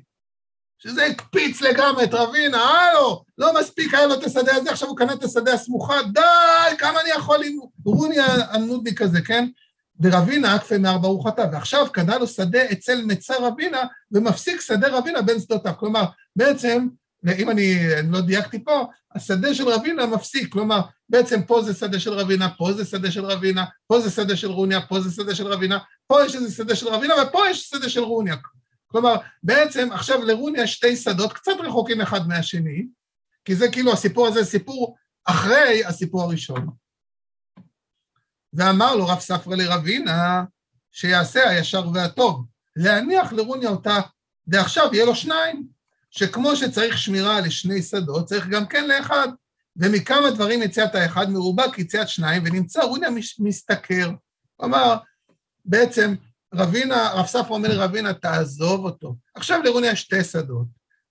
[0.78, 4.96] שזה הקפיץ לגמרי את רבינה, הלו, לא מספיק היה לו את השדה הזה, עכשיו הוא
[4.96, 9.48] קנה את השדה הסמוכה, די, כמה אני יכול עם רוניא הנודניק הזה, כן?
[10.00, 13.82] ורבינא אקפיה מארבע רוחתיה, ועכשיו קנה לו שדה אצל מצר רבינא,
[14.12, 15.72] ומפסיק שדה רבינא בין שדותיו.
[15.78, 16.04] כלומר,
[16.36, 16.88] בעצם,
[17.38, 22.00] אם אני, אני לא דייקתי פה, השדה של רבינא מפסיק, כלומר, בעצם פה זה שדה
[22.00, 25.34] של רבינא, פה זה שדה של רבינא, פה זה שדה של רוניא, פה זה שדה
[25.34, 28.36] של רבינא, פה יש איזה שדה של רבינא, ופה יש שדה של רוניא.
[28.86, 32.86] כלומר, בעצם עכשיו לרוניא יש שתי שדות קצת רחוקים אחד מהשני,
[33.44, 36.68] כי זה כאילו הסיפור הזה סיפור אחרי הסיפור הראשון.
[38.56, 40.44] ואמר לו רב ספרא לרבינה,
[40.92, 42.46] שיעשה הישר והטוב,
[42.76, 44.00] להניח לרוניה אותה,
[44.46, 45.66] ועכשיו יהיה לו שניים,
[46.10, 49.28] שכמו שצריך שמירה לשני שדות, צריך גם כן לאחד.
[49.76, 54.10] ומכמה דברים יציאת האחד מרובה כיציאת שניים, ונמצא רוניה משתכר.
[54.56, 54.96] כלומר,
[55.64, 56.14] בעצם
[56.54, 59.16] רבינה, רב ספרא אומר לרבינה, תעזוב אותו.
[59.34, 60.66] עכשיו לרוניה יש שתי שדות,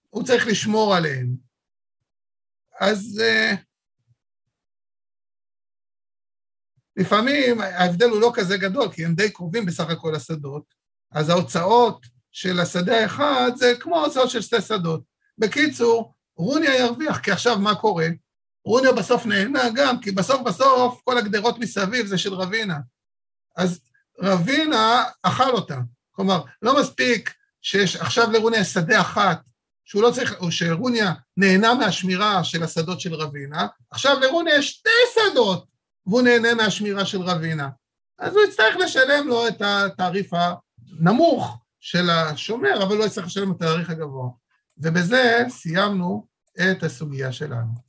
[0.09, 1.35] הוא צריך לשמור עליהם.
[2.79, 3.55] אז uh,
[6.97, 10.63] לפעמים ההבדל הוא לא כזה גדול, כי הם די קרובים בסך הכל לשדות,
[11.11, 15.01] אז ההוצאות של השדה האחד זה כמו ההוצאות של שתי שדות.
[15.37, 18.07] בקיצור, רוניה ירוויח, כי עכשיו מה קורה?
[18.65, 22.77] רוניה בסוף נהנה גם, כי בסוף בסוף כל הגדרות מסביב זה של רבינה.
[23.57, 23.79] אז
[24.21, 25.77] רבינה אכל אותה.
[26.11, 29.41] כלומר, לא מספיק שיש עכשיו לרוניה שדה אחת,
[29.85, 34.89] שהוא לא צריך, או שרוניה נהנה מהשמירה של השדות של רבינה, עכשיו לרוניה יש שתי
[35.13, 35.65] שדות,
[36.07, 37.69] והוא נהנה מהשמירה של רבינה.
[38.19, 43.55] אז הוא יצטרך לשלם לו את התעריף הנמוך של השומר, אבל לא יצטרך לשלם את
[43.55, 44.29] התעריף הגבוה.
[44.77, 46.27] ובזה סיימנו
[46.61, 47.84] את הסוגיה שלנו.